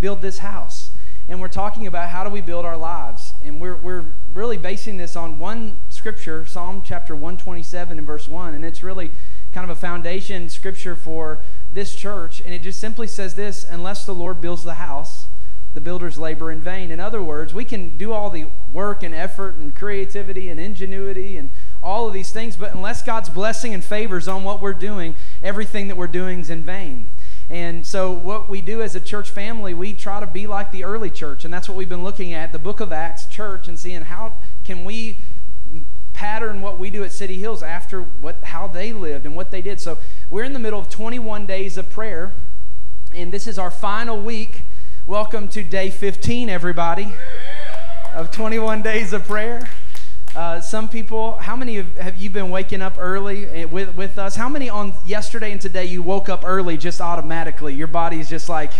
Build 0.00 0.22
This 0.22 0.38
House. 0.38 0.90
And 1.28 1.40
we're 1.40 1.48
talking 1.48 1.86
about 1.86 2.08
how 2.08 2.24
do 2.24 2.30
we 2.30 2.40
build 2.40 2.64
our 2.64 2.76
lives. 2.76 3.34
And 3.42 3.60
we're, 3.60 3.76
we're 3.76 4.06
really 4.34 4.56
basing 4.56 4.96
this 4.96 5.14
on 5.14 5.38
one 5.38 5.78
scripture, 5.88 6.44
Psalm 6.44 6.82
chapter 6.84 7.14
127 7.14 7.98
and 7.98 8.06
verse 8.06 8.26
1. 8.26 8.54
And 8.54 8.64
it's 8.64 8.82
really 8.82 9.12
kind 9.52 9.68
of 9.68 9.76
a 9.76 9.80
foundation 9.80 10.48
scripture 10.48 10.96
for 10.96 11.40
this 11.72 11.94
church. 11.94 12.40
And 12.40 12.52
it 12.52 12.62
just 12.62 12.80
simply 12.80 13.06
says 13.06 13.34
this 13.34 13.64
unless 13.64 14.06
the 14.06 14.14
Lord 14.14 14.40
builds 14.40 14.64
the 14.64 14.74
house, 14.74 15.26
the 15.74 15.80
builders 15.80 16.18
labor 16.18 16.50
in 16.50 16.60
vain. 16.60 16.90
In 16.90 16.98
other 16.98 17.22
words, 17.22 17.54
we 17.54 17.64
can 17.64 17.96
do 17.96 18.12
all 18.12 18.30
the 18.30 18.46
work 18.72 19.02
and 19.04 19.14
effort 19.14 19.54
and 19.54 19.74
creativity 19.74 20.48
and 20.48 20.58
ingenuity 20.58 21.36
and 21.36 21.50
all 21.82 22.08
of 22.08 22.12
these 22.12 22.32
things, 22.32 22.56
but 22.56 22.74
unless 22.74 23.02
God's 23.02 23.28
blessing 23.28 23.72
and 23.72 23.84
favors 23.84 24.26
on 24.28 24.44
what 24.44 24.60
we're 24.60 24.72
doing, 24.72 25.14
everything 25.42 25.88
that 25.88 25.96
we're 25.96 26.08
doing 26.08 26.40
is 26.40 26.50
in 26.50 26.62
vain. 26.62 27.08
And 27.50 27.84
so, 27.84 28.12
what 28.12 28.48
we 28.48 28.60
do 28.60 28.80
as 28.80 28.94
a 28.94 29.00
church 29.00 29.28
family, 29.28 29.74
we 29.74 29.92
try 29.92 30.20
to 30.20 30.26
be 30.26 30.46
like 30.46 30.70
the 30.70 30.84
early 30.84 31.10
church, 31.10 31.44
and 31.44 31.52
that's 31.52 31.68
what 31.68 31.76
we've 31.76 31.88
been 31.88 32.04
looking 32.04 32.32
at 32.32 32.52
the 32.52 32.60
book 32.60 32.78
of 32.78 32.92
Acts 32.92 33.26
church 33.26 33.66
and 33.66 33.76
seeing 33.76 34.02
how 34.02 34.34
can 34.64 34.84
we 34.84 35.18
pattern 36.12 36.60
what 36.60 36.78
we 36.78 36.90
do 36.90 37.02
at 37.02 37.10
City 37.10 37.38
Hills 37.38 37.60
after 37.60 38.02
what 38.02 38.36
how 38.44 38.68
they 38.68 38.92
lived 38.92 39.26
and 39.26 39.34
what 39.34 39.50
they 39.50 39.60
did. 39.60 39.80
So, 39.80 39.98
we're 40.30 40.44
in 40.44 40.52
the 40.52 40.60
middle 40.60 40.78
of 40.78 40.88
21 40.90 41.44
days 41.44 41.76
of 41.76 41.90
prayer, 41.90 42.34
and 43.12 43.32
this 43.32 43.48
is 43.48 43.58
our 43.58 43.72
final 43.72 44.20
week. 44.20 44.62
Welcome 45.08 45.48
to 45.48 45.64
day 45.64 45.90
15, 45.90 46.48
everybody, 46.48 47.12
of 48.14 48.30
21 48.30 48.80
days 48.82 49.12
of 49.12 49.24
prayer. 49.24 49.68
Uh, 50.34 50.60
some 50.60 50.88
people, 50.88 51.32
how 51.36 51.56
many 51.56 51.76
have, 51.76 51.96
have, 51.98 52.16
you 52.16 52.30
been 52.30 52.50
waking 52.50 52.80
up 52.80 52.94
early 52.98 53.46
eh, 53.46 53.64
with, 53.64 53.96
with 53.96 54.16
us? 54.16 54.36
How 54.36 54.48
many 54.48 54.70
on 54.70 54.92
yesterday 55.04 55.50
and 55.50 55.60
today 55.60 55.84
you 55.86 56.02
woke 56.02 56.28
up 56.28 56.42
early 56.44 56.76
just 56.76 57.00
automatically? 57.00 57.74
Your 57.74 57.88
body's 57.88 58.30
just 58.30 58.48
like 58.48 58.70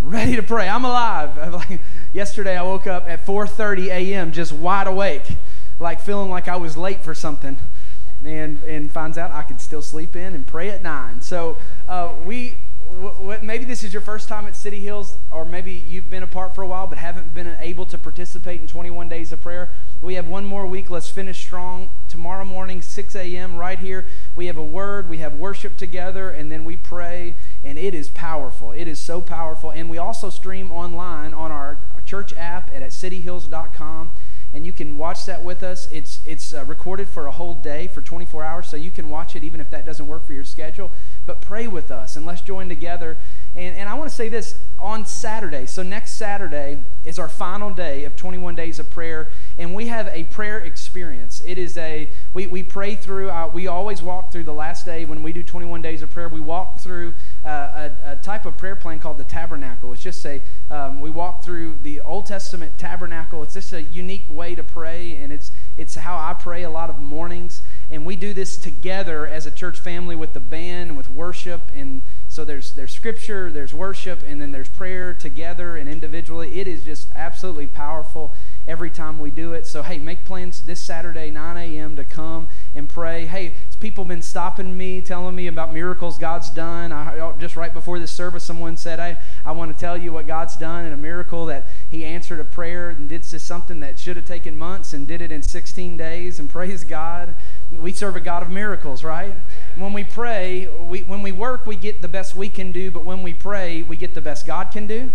ready 0.00 0.34
to 0.34 0.42
pray. 0.42 0.68
I'm 0.68 0.84
alive. 0.84 1.80
Yesterday 2.12 2.56
I 2.56 2.62
woke 2.62 2.88
up 2.88 3.08
at 3.08 3.24
4:30 3.24 3.86
a.m. 3.86 4.32
just 4.32 4.52
wide 4.52 4.88
awake, 4.88 5.36
like 5.78 6.00
feeling 6.00 6.28
like 6.28 6.48
I 6.48 6.56
was 6.56 6.76
late 6.76 7.02
for 7.02 7.14
something, 7.14 7.58
and 8.24 8.58
and 8.64 8.90
finds 8.90 9.16
out 9.16 9.30
I 9.30 9.42
could 9.42 9.60
still 9.60 9.82
sleep 9.82 10.16
in 10.16 10.34
and 10.34 10.44
pray 10.44 10.70
at 10.70 10.82
nine. 10.82 11.20
So 11.20 11.56
uh, 11.86 12.12
we 12.24 12.56
maybe 13.42 13.64
this 13.64 13.84
is 13.84 13.92
your 13.92 14.02
first 14.02 14.28
time 14.28 14.46
at 14.46 14.56
City 14.56 14.80
Hills, 14.80 15.16
or 15.30 15.44
maybe 15.44 15.72
you've 15.72 16.10
been 16.10 16.22
apart 16.22 16.54
for 16.54 16.62
a 16.62 16.66
while 16.66 16.86
but 16.86 16.98
haven't 16.98 17.34
been 17.34 17.56
able 17.60 17.86
to 17.86 17.98
participate 17.98 18.60
in 18.60 18.66
21 18.66 19.08
days 19.08 19.32
of 19.32 19.40
prayer. 19.40 19.70
We 20.00 20.14
have 20.14 20.26
one 20.26 20.44
more 20.44 20.66
week. 20.66 20.90
Let's 20.90 21.08
finish 21.08 21.40
strong. 21.40 21.90
Tomorrow 22.08 22.44
morning, 22.44 22.82
6 22.82 23.14
a.m., 23.16 23.56
right 23.56 23.78
here, 23.78 24.06
we 24.36 24.46
have 24.46 24.56
a 24.56 24.64
word, 24.64 25.08
we 25.08 25.18
have 25.18 25.34
worship 25.34 25.76
together, 25.76 26.30
and 26.30 26.50
then 26.50 26.64
we 26.64 26.76
pray, 26.76 27.36
and 27.64 27.78
it 27.78 27.94
is 27.94 28.10
powerful. 28.10 28.72
It 28.72 28.88
is 28.88 28.98
so 28.98 29.20
powerful. 29.20 29.70
And 29.70 29.88
we 29.88 29.98
also 29.98 30.30
stream 30.30 30.70
online 30.70 31.34
on 31.34 31.50
our 31.50 31.78
church 32.04 32.34
app 32.34 32.70
at, 32.74 32.82
cityhills.com 32.82 34.12
and 34.52 34.66
you 34.66 34.72
can 34.72 34.98
watch 34.98 35.24
that 35.26 35.42
with 35.42 35.62
us. 35.62 35.88
It's 35.90 36.20
it's 36.26 36.52
uh, 36.52 36.64
recorded 36.64 37.08
for 37.08 37.26
a 37.26 37.30
whole 37.30 37.54
day 37.54 37.86
for 37.86 38.00
24 38.02 38.44
hours, 38.44 38.66
so 38.68 38.76
you 38.76 38.90
can 38.90 39.08
watch 39.08 39.34
it 39.34 39.44
even 39.44 39.60
if 39.60 39.70
that 39.70 39.86
doesn't 39.86 40.06
work 40.06 40.26
for 40.26 40.34
your 40.34 40.44
schedule. 40.44 40.90
But 41.24 41.40
pray 41.40 41.66
with 41.66 41.90
us 41.90 42.16
and 42.16 42.26
let's 42.26 42.42
join 42.42 42.68
together. 42.68 43.18
And, 43.54 43.76
and 43.76 43.88
I 43.88 43.94
want 43.94 44.08
to 44.08 44.14
say 44.14 44.28
this 44.28 44.56
on 44.78 45.04
Saturday. 45.04 45.66
So 45.66 45.82
next 45.82 46.12
Saturday 46.12 46.82
is 47.04 47.18
our 47.18 47.28
final 47.28 47.70
day 47.70 48.04
of 48.04 48.16
21 48.16 48.54
days 48.54 48.78
of 48.78 48.90
prayer, 48.90 49.30
and 49.58 49.74
we 49.74 49.86
have 49.88 50.08
a 50.08 50.24
prayer 50.24 50.58
experience. 50.58 51.42
It 51.44 51.58
is 51.58 51.76
a 51.76 52.08
we 52.32 52.46
we 52.46 52.62
pray 52.62 52.94
through. 52.94 53.30
Uh, 53.30 53.48
we 53.52 53.66
always 53.66 54.02
walk 54.02 54.32
through 54.32 54.44
the 54.44 54.54
last 54.54 54.86
day 54.86 55.04
when 55.04 55.22
we 55.22 55.32
do 55.32 55.42
21 55.42 55.82
days 55.82 56.02
of 56.02 56.10
prayer. 56.10 56.28
We 56.28 56.40
walk 56.40 56.80
through 56.80 57.14
uh, 57.44 57.90
a, 58.04 58.12
a, 58.12 58.16
type 58.16 58.46
of 58.46 58.56
prayer 58.56 58.76
plan 58.76 58.98
called 58.98 59.18
the 59.18 59.24
tabernacle. 59.24 59.92
It's 59.92 60.02
just 60.02 60.24
a 60.24 60.40
um, 60.70 61.00
we 61.00 61.10
walk 61.10 61.44
through 61.44 61.78
the 61.82 62.00
Old 62.00 62.26
Testament 62.26 62.78
tabernacle. 62.78 63.42
It's 63.42 63.54
just 63.54 63.72
a 63.72 63.82
unique 63.82 64.24
way 64.30 64.54
to 64.54 64.64
pray, 64.64 65.16
and 65.16 65.32
it's 65.32 65.52
it's 65.76 65.94
how 65.94 66.16
I 66.16 66.34
pray 66.34 66.62
a 66.62 66.70
lot 66.70 66.90
of 66.90 66.98
mornings. 66.98 67.62
And 67.90 68.06
we 68.06 68.16
do 68.16 68.32
this 68.32 68.56
together 68.56 69.26
as 69.26 69.46
a 69.46 69.50
church 69.50 69.78
family 69.78 70.16
with 70.16 70.32
the 70.32 70.40
band 70.40 70.90
and 70.90 70.96
with 70.96 71.10
worship. 71.10 71.70
And 71.74 72.02
so 72.32 72.46
there's 72.46 72.72
there's 72.72 72.92
scripture, 72.92 73.52
there's 73.52 73.74
worship, 73.74 74.22
and 74.26 74.40
then 74.40 74.52
there's 74.52 74.70
prayer 74.70 75.12
together 75.12 75.76
and 75.76 75.86
individually. 75.86 76.58
It 76.60 76.66
is 76.66 76.82
just 76.82 77.08
absolutely 77.14 77.66
powerful 77.66 78.32
every 78.66 78.90
time 78.90 79.18
we 79.18 79.30
do 79.30 79.52
it. 79.52 79.66
So 79.66 79.82
hey, 79.82 79.98
make 79.98 80.24
plans 80.24 80.62
this 80.62 80.80
Saturday, 80.80 81.30
9 81.30 81.56
a.m. 81.58 81.94
to 81.96 82.04
come 82.04 82.48
and 82.74 82.88
pray. 82.88 83.26
Hey, 83.26 83.52
people 83.80 84.06
been 84.06 84.22
stopping 84.22 84.78
me, 84.78 85.02
telling 85.02 85.36
me 85.36 85.46
about 85.46 85.74
miracles 85.74 86.16
God's 86.16 86.48
done. 86.48 86.90
I, 86.90 87.32
just 87.38 87.54
right 87.54 87.74
before 87.74 87.98
this 87.98 88.12
service, 88.12 88.44
someone 88.44 88.78
said, 88.78 88.98
"I 88.98 89.18
I 89.44 89.52
want 89.52 89.70
to 89.70 89.78
tell 89.78 89.98
you 89.98 90.14
what 90.14 90.26
God's 90.26 90.56
done 90.56 90.86
and 90.86 90.94
a 90.94 90.96
miracle 90.96 91.44
that 91.46 91.66
He 91.90 92.02
answered 92.02 92.40
a 92.40 92.44
prayer 92.44 92.88
and 92.88 93.10
did 93.10 93.26
something 93.26 93.80
that 93.80 93.98
should 93.98 94.16
have 94.16 94.24
taken 94.24 94.56
months 94.56 94.94
and 94.94 95.06
did 95.06 95.20
it 95.20 95.30
in 95.30 95.42
16 95.42 95.98
days." 95.98 96.38
And 96.38 96.48
praise 96.58 96.82
God, 96.82 97.34
we 97.70 97.92
serve 97.92 98.16
a 98.16 98.20
God 98.20 98.42
of 98.42 98.50
miracles, 98.50 99.04
right? 99.04 99.34
When 99.76 99.92
we 99.92 100.04
pray, 100.04 100.68
we, 100.68 101.02
when 101.02 101.22
we 101.22 101.32
work, 101.32 101.66
we 101.66 101.76
get 101.76 102.02
the 102.02 102.08
best 102.08 102.34
we 102.34 102.48
can 102.48 102.72
do, 102.72 102.90
but 102.90 103.04
when 103.04 103.22
we 103.22 103.32
pray, 103.32 103.82
we 103.82 103.96
get 103.96 104.14
the 104.14 104.20
best 104.20 104.46
God 104.46 104.70
can 104.70 104.86
do. 104.86 105.10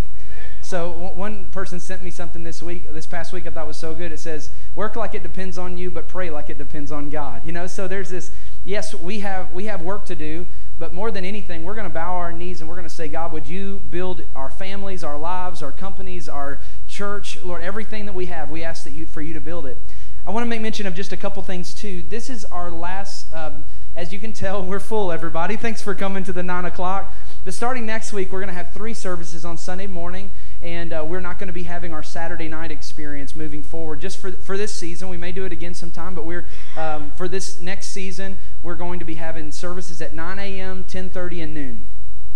So 0.62 0.92
one 0.92 1.46
person 1.46 1.80
sent 1.80 2.04
me 2.04 2.12
something 2.12 2.44
this 2.44 2.62
week, 2.62 2.92
this 2.92 3.06
past 3.06 3.32
week, 3.32 3.48
I 3.48 3.52
thought 3.52 3.68
was 3.68 3.78
so 3.78 3.94
good. 3.94 4.12
It 4.12 4.20
says, 4.20 4.50
"Work 4.76 4.96
like 4.96 5.16
it 5.16 5.24
depends 5.24 5.58
on 5.58 5.78
you, 5.78 5.90
but 5.90 6.08
pray 6.08 6.30
like 6.30 6.50
it 6.50 6.58
depends 6.58 6.92
on 6.92 7.10
God." 7.10 7.46
You 7.46 7.54
know, 7.54 7.68
so 7.68 7.88
there's 7.88 8.10
this. 8.10 8.32
Yes, 8.66 8.94
we 8.94 9.22
have 9.22 9.54
we 9.54 9.66
have 9.66 9.82
work 9.82 10.06
to 10.08 10.16
do, 10.16 10.46
but 10.80 10.94
more 10.94 11.10
than 11.10 11.24
anything, 11.24 11.64
we're 11.64 11.76
going 11.76 11.88
to 11.88 11.94
bow 11.94 12.16
our 12.16 12.34
knees 12.34 12.60
and 12.60 12.70
we're 12.70 12.76
going 12.76 12.88
to 12.88 12.94
say, 12.94 13.08
God, 13.08 13.32
would 13.32 13.48
you 13.48 13.82
build 13.90 14.24
our 14.36 14.52
families, 14.52 15.04
our 15.04 15.18
lives, 15.18 15.64
our 15.64 15.72
companies, 15.72 16.28
our 16.28 16.60
church, 16.88 17.42
Lord, 17.44 17.62
everything 17.62 18.06
that 18.06 18.14
we 18.14 18.26
have. 18.26 18.50
We 18.50 18.64
ask 18.64 18.84
that 18.84 18.92
you 18.92 19.06
for 19.06 19.22
you 19.22 19.34
to 19.34 19.42
build 19.42 19.66
it. 19.66 19.78
I 20.26 20.32
want 20.32 20.44
to 20.44 20.50
make 20.50 20.62
mention 20.62 20.86
of 20.86 20.94
just 20.94 21.14
a 21.14 21.18
couple 21.18 21.42
things 21.44 21.74
too. 21.74 22.04
This 22.10 22.30
is 22.30 22.44
our 22.46 22.70
last. 22.70 23.34
Um, 23.34 23.64
as 23.98 24.14
you 24.14 24.20
can 24.20 24.32
tell, 24.32 24.64
we're 24.64 24.80
full, 24.80 25.12
everybody. 25.12 25.58
Thanks 25.58 25.82
for 25.82 25.96
coming 25.96 26.24
to 26.26 26.32
the 26.32 26.44
nine 26.44 26.66
o'clock. 26.66 27.12
But 27.44 27.56
starting 27.56 27.88
next 27.88 28.14
week, 28.14 28.32
we're 28.32 28.40
going 28.40 28.50
to 28.50 28.54
have 28.54 28.72
three 28.72 28.94
services 28.94 29.44
on 29.44 29.58
Sunday 29.58 29.88
morning 29.88 30.30
and 30.62 30.94
uh, 30.94 31.04
we're 31.04 31.20
not 31.20 31.40
going 31.40 31.48
to 31.48 31.54
be 31.54 31.64
having 31.64 31.94
our 31.94 32.04
Saturday 32.04 32.48
night 32.48 32.70
experience 32.70 33.36
moving 33.36 33.64
forward 33.64 34.00
just 34.00 34.20
for, 34.20 34.32
for 34.32 34.56
this 34.56 34.72
season. 34.72 35.10
We 35.10 35.18
may 35.18 35.32
do 35.32 35.46
it 35.46 35.52
again 35.52 35.74
sometime, 35.74 36.14
but 36.14 36.26
we're 36.26 36.46
um, 36.78 37.12
for 37.16 37.28
this 37.28 37.60
next 37.60 37.88
season, 37.88 38.38
we're 38.62 38.76
going 38.76 39.00
to 39.00 39.06
be 39.06 39.16
having 39.16 39.52
services 39.52 40.00
at 40.00 40.14
9 40.14 40.38
a.m., 40.38 40.84
10:30, 40.84 41.44
and 41.44 41.54
noon. 41.56 41.88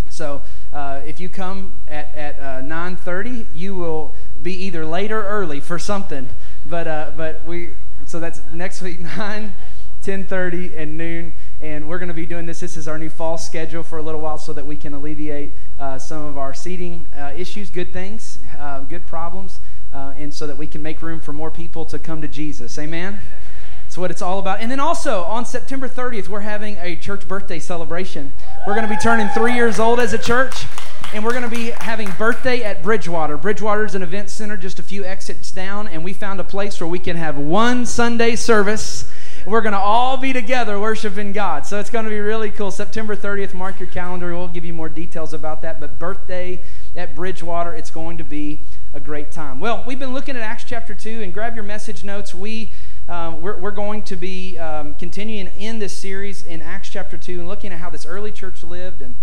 So 0.09 0.41
uh, 0.73 1.01
if 1.05 1.19
you 1.19 1.29
come 1.29 1.73
at, 1.87 2.13
at 2.15 2.39
uh, 2.39 2.61
9:30, 2.61 3.47
you 3.53 3.75
will 3.75 4.15
be 4.41 4.53
either 4.65 4.83
late 4.83 5.11
or 5.11 5.23
early 5.27 5.59
for 5.59 5.77
something. 5.77 6.29
But 6.65 6.87
uh, 6.87 7.11
but 7.15 7.45
we 7.45 7.75
so 8.07 8.19
that's 8.19 8.41
next 8.51 8.81
week 8.81 8.99
9, 9.17 9.53
10:30, 10.03 10.77
and 10.77 10.97
noon 10.97 11.33
and 11.61 11.87
we're 11.87 11.99
going 11.99 12.09
to 12.09 12.15
be 12.15 12.25
doing 12.25 12.47
this. 12.47 12.59
This 12.59 12.75
is 12.75 12.87
our 12.87 12.97
new 12.97 13.09
fall 13.09 13.37
schedule 13.37 13.83
for 13.83 13.99
a 13.99 14.01
little 14.01 14.19
while 14.19 14.39
so 14.39 14.51
that 14.51 14.65
we 14.65 14.75
can 14.75 14.93
alleviate 14.93 15.51
uh, 15.79 15.99
some 15.99 16.25
of 16.25 16.37
our 16.37 16.53
seating 16.53 17.07
uh, 17.15 17.31
issues, 17.37 17.69
good 17.69 17.93
things, 17.93 18.39
uh, 18.57 18.81
good 18.81 19.05
problems, 19.05 19.59
uh, 19.93 20.13
and 20.17 20.33
so 20.33 20.47
that 20.47 20.57
we 20.57 20.65
can 20.65 20.81
make 20.81 21.01
room 21.01 21.19
for 21.19 21.33
more 21.33 21.51
people 21.51 21.85
to 21.85 21.99
come 21.99 22.21
to 22.21 22.27
Jesus. 22.27 22.79
Amen? 22.79 23.19
That's 23.83 23.97
what 23.97 24.09
it's 24.09 24.21
all 24.21 24.39
about. 24.39 24.59
And 24.59 24.71
then 24.71 24.79
also 24.79 25.23
on 25.23 25.45
September 25.45 25.87
30th, 25.87 26.29
we're 26.29 26.39
having 26.39 26.77
a 26.77 26.95
church 26.95 27.27
birthday 27.27 27.59
celebration. 27.59 28.33
We're 28.65 28.73
going 28.73 28.87
to 28.87 28.93
be 28.93 28.99
turning 28.99 29.27
three 29.29 29.53
years 29.53 29.79
old 29.79 29.99
as 29.99 30.13
a 30.13 30.17
church 30.17 30.65
and 31.13 31.25
we're 31.25 31.31
going 31.31 31.43
to 31.43 31.49
be 31.49 31.71
having 31.71 32.09
birthday 32.11 32.63
at 32.63 32.81
Bridgewater. 32.81 33.35
Bridgewater 33.35 33.83
is 33.83 33.95
an 33.95 34.01
event 34.01 34.29
center 34.29 34.55
just 34.55 34.79
a 34.79 34.83
few 34.83 35.03
exits 35.03 35.51
down, 35.51 35.89
and 35.89 36.05
we 36.05 36.13
found 36.13 36.39
a 36.39 36.43
place 36.43 36.79
where 36.79 36.87
we 36.87 36.99
can 36.99 37.17
have 37.17 37.37
one 37.37 37.85
Sunday 37.85 38.37
service 38.37 39.10
we're 39.45 39.61
going 39.61 39.73
to 39.73 39.79
all 39.79 40.17
be 40.17 40.33
together 40.33 40.79
worshiping 40.79 41.31
God. 41.31 41.65
So 41.65 41.79
it's 41.79 41.89
going 41.89 42.05
to 42.05 42.11
be 42.11 42.19
really 42.19 42.51
cool. 42.51 42.71
September 42.71 43.15
30th, 43.15 43.53
mark 43.53 43.79
your 43.79 43.89
calendar. 43.89 44.35
We'll 44.35 44.47
give 44.47 44.65
you 44.65 44.73
more 44.73 44.89
details 44.89 45.33
about 45.33 45.61
that. 45.63 45.79
But 45.79 45.97
birthday 45.97 46.61
at 46.95 47.15
Bridgewater, 47.15 47.73
it's 47.73 47.91
going 47.91 48.17
to 48.17 48.23
be 48.23 48.61
a 48.93 48.99
great 48.99 49.31
time. 49.31 49.59
Well, 49.59 49.83
we've 49.87 49.99
been 49.99 50.13
looking 50.13 50.35
at 50.35 50.41
Acts 50.41 50.65
chapter 50.65 50.93
2, 50.93 51.21
and 51.21 51.33
grab 51.33 51.55
your 51.55 51.63
message 51.63 52.03
notes. 52.03 52.35
We, 52.35 52.71
um, 53.07 53.41
we're, 53.41 53.57
we're, 53.57 53.71
going 53.71 54.03
to 54.03 54.15
be 54.15 54.57
um, 54.57 54.95
continuing 54.95 55.47
in 55.47 55.79
this 55.79 55.93
series 55.93 56.43
in 56.43 56.61
Acts 56.61 56.89
chapter 56.89 57.17
2 57.17 57.39
and 57.39 57.47
looking 57.47 57.71
at 57.71 57.79
how 57.79 57.89
this 57.89 58.05
early 58.05 58.31
church 58.31 58.63
lived 58.63 59.01
and, 59.01 59.15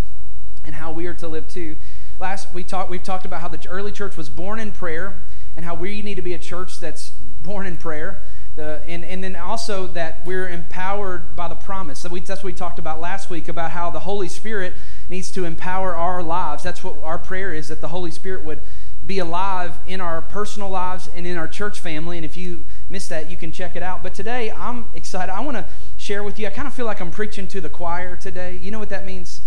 and 0.64 0.74
how 0.74 0.90
we 0.90 1.06
are 1.06 1.14
to 1.14 1.28
live 1.28 1.48
too. 1.48 1.76
Last 2.18 2.52
we 2.52 2.64
talked, 2.64 2.90
we've 2.90 3.02
talked 3.02 3.24
about 3.24 3.42
how 3.42 3.48
the 3.48 3.68
early 3.68 3.92
church 3.92 4.16
was 4.16 4.28
born 4.28 4.58
in 4.58 4.72
prayer 4.72 5.20
and 5.54 5.64
how 5.64 5.74
we 5.74 6.02
need 6.02 6.16
to 6.16 6.22
be 6.22 6.34
a 6.34 6.38
church 6.38 6.80
that's 6.80 7.12
born 7.42 7.66
in 7.66 7.76
prayer. 7.76 8.20
The, 8.58 8.82
and, 8.88 9.04
and 9.04 9.22
then 9.22 9.36
also 9.36 9.86
that 9.86 10.26
we're 10.26 10.48
empowered 10.48 11.36
by 11.36 11.46
the 11.46 11.54
promise. 11.54 12.00
So 12.00 12.08
we, 12.08 12.18
that's 12.18 12.42
what 12.42 12.46
we 12.48 12.52
talked 12.52 12.80
about 12.80 13.00
last 13.00 13.30
week 13.30 13.46
about 13.46 13.70
how 13.70 13.88
the 13.90 14.00
Holy 14.00 14.26
Spirit 14.26 14.74
needs 15.08 15.30
to 15.30 15.44
empower 15.44 15.94
our 15.94 16.24
lives. 16.24 16.64
That's 16.64 16.82
what 16.82 17.00
our 17.04 17.18
prayer 17.18 17.54
is 17.54 17.68
that 17.68 17.80
the 17.80 17.86
Holy 17.86 18.10
Spirit 18.10 18.44
would 18.44 18.60
be 19.06 19.20
alive 19.20 19.78
in 19.86 20.00
our 20.00 20.20
personal 20.20 20.68
lives 20.70 21.08
and 21.14 21.24
in 21.24 21.36
our 21.36 21.46
church 21.46 21.78
family. 21.78 22.18
And 22.18 22.26
if 22.26 22.36
you 22.36 22.64
missed 22.90 23.10
that, 23.10 23.30
you 23.30 23.36
can 23.36 23.52
check 23.52 23.76
it 23.76 23.82
out. 23.84 24.02
But 24.02 24.12
today, 24.12 24.50
I'm 24.50 24.86
excited. 24.92 25.32
I 25.32 25.38
want 25.38 25.56
to 25.56 25.64
share 25.96 26.24
with 26.24 26.40
you. 26.40 26.48
I 26.48 26.50
kind 26.50 26.66
of 26.66 26.74
feel 26.74 26.86
like 26.86 27.00
I'm 27.00 27.12
preaching 27.12 27.46
to 27.46 27.60
the 27.60 27.70
choir 27.70 28.16
today. 28.16 28.56
You 28.60 28.72
know 28.72 28.80
what 28.80 28.88
that 28.88 29.06
means? 29.06 29.40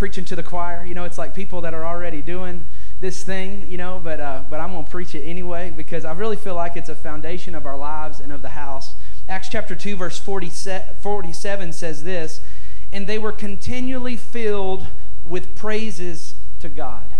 preaching 0.00 0.24
to 0.24 0.34
the 0.34 0.42
choir. 0.42 0.84
You 0.84 0.94
know, 0.94 1.04
it's 1.04 1.18
like 1.18 1.34
people 1.34 1.60
that 1.60 1.74
are 1.74 1.84
already 1.84 2.22
doing 2.22 2.66
this 3.00 3.24
thing, 3.24 3.66
you 3.70 3.78
know, 3.78 4.00
but, 4.02 4.20
uh, 4.20 4.42
but 4.50 4.60
I'm 4.60 4.72
going 4.72 4.84
to 4.84 4.90
preach 4.90 5.14
it 5.14 5.22
anyway 5.22 5.72
because 5.74 6.04
I 6.04 6.12
really 6.12 6.36
feel 6.36 6.54
like 6.54 6.76
it's 6.76 6.90
a 6.90 6.94
foundation 6.94 7.54
of 7.54 7.64
our 7.64 7.76
lives 7.76 8.20
and 8.20 8.30
of 8.30 8.42
the 8.42 8.50
house. 8.50 8.94
Acts 9.28 9.48
chapter 9.48 9.74
2, 9.74 9.96
verse 9.96 10.18
47 10.18 11.72
says 11.72 12.04
this 12.04 12.40
And 12.92 13.06
they 13.06 13.18
were 13.18 13.32
continually 13.32 14.16
filled 14.16 14.86
with 15.24 15.54
praises 15.54 16.34
to 16.58 16.68
God, 16.68 17.14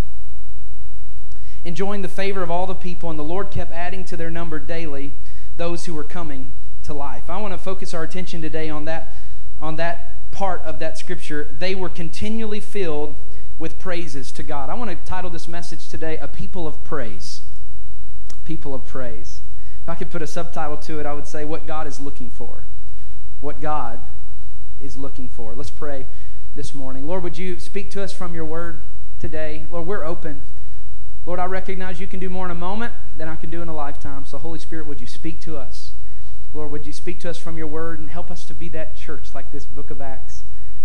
enjoying 1.65 2.03
the 2.03 2.09
favor 2.09 2.43
of 2.43 2.51
all 2.51 2.67
the 2.67 2.75
people, 2.75 3.09
and 3.09 3.19
the 3.19 3.25
Lord 3.25 3.51
kept 3.51 3.73
adding 3.73 4.05
to 4.07 4.17
their 4.17 4.31
number 4.31 4.59
daily 4.59 5.13
those 5.57 5.87
who 5.87 5.95
were 5.95 6.05
coming 6.05 6.53
to 6.85 6.93
life. 6.93 7.31
I 7.31 7.41
want 7.41 7.55
to 7.55 7.59
focus 7.59 7.95
our 7.95 8.03
attention 8.03 8.43
today 8.43 8.69
on 8.69 8.85
that, 8.85 9.15
on 9.61 9.77
that 9.77 10.31
part 10.31 10.61
of 10.63 10.79
that 10.81 10.99
scripture. 10.99 11.49
They 11.59 11.75
were 11.75 11.89
continually 11.89 12.61
filled 12.61 13.15
with 13.61 13.79
praises 13.79 14.33
to 14.33 14.43
God. 14.43 14.71
I 14.71 14.75
want 14.75 14.91
to 14.91 14.97
title 15.05 15.29
this 15.29 15.47
message 15.47 15.91
today, 15.91 16.17
A 16.17 16.27
People 16.27 16.67
of 16.67 16.83
Praise. 16.83 17.43
People 18.47 18.75
of 18.75 18.87
Praise. 18.87 19.43
If 19.83 19.89
I 19.89 19.95
could 19.95 20.11
put 20.11 20.23
a 20.23 20.27
subtitle 20.27 20.79
to 20.79 20.99
it, 20.99 21.05
I 21.05 21.13
would 21.13 21.27
say, 21.27 21.45
What 21.45 21.67
God 21.67 21.87
is 21.87 22.01
looking 22.01 22.31
for. 22.31 22.65
What 23.41 23.61
God 23.61 24.01
is 24.81 24.97
looking 24.97 25.29
for. 25.29 25.55
Let's 25.55 25.71
pray 25.71 26.07
this 26.57 26.75
morning. 26.75 27.07
Lord, 27.07 27.23
would 27.23 27.37
you 27.37 27.61
speak 27.61 27.91
to 27.91 28.03
us 28.03 28.15
from 28.15 28.35
your 28.35 28.47
word 28.47 28.81
today? 29.19 29.67
Lord, 29.71 29.87
we're 29.87 30.05
open. 30.05 30.41
Lord, 31.27 31.39
I 31.39 31.45
recognize 31.45 32.01
you 32.01 32.07
can 32.07 32.19
do 32.19 32.31
more 32.31 32.47
in 32.47 32.51
a 32.51 32.55
moment 32.55 32.95
than 33.19 33.29
I 33.29 33.37
can 33.37 33.51
do 33.51 33.61
in 33.61 33.69
a 33.69 33.75
lifetime. 33.75 34.25
So, 34.25 34.39
Holy 34.39 34.59
Spirit, 34.59 34.87
would 34.87 35.03
you 35.03 35.07
speak 35.07 35.39
to 35.41 35.59
us? 35.59 35.93
Lord, 36.55 36.71
would 36.71 36.87
you 36.87 36.95
speak 36.95 37.21
to 37.21 37.31
us 37.31 37.37
from 37.37 37.59
your 37.59 37.67
word 37.67 37.99
and 37.99 38.09
help 38.09 38.31
us 38.31 38.47
to 38.47 38.55
be 38.55 38.71
that 38.71 38.97
church 38.97 39.35
like 39.35 39.53
this 39.53 39.67
book 39.67 39.91
of 39.91 40.01
Acts, 40.01 40.45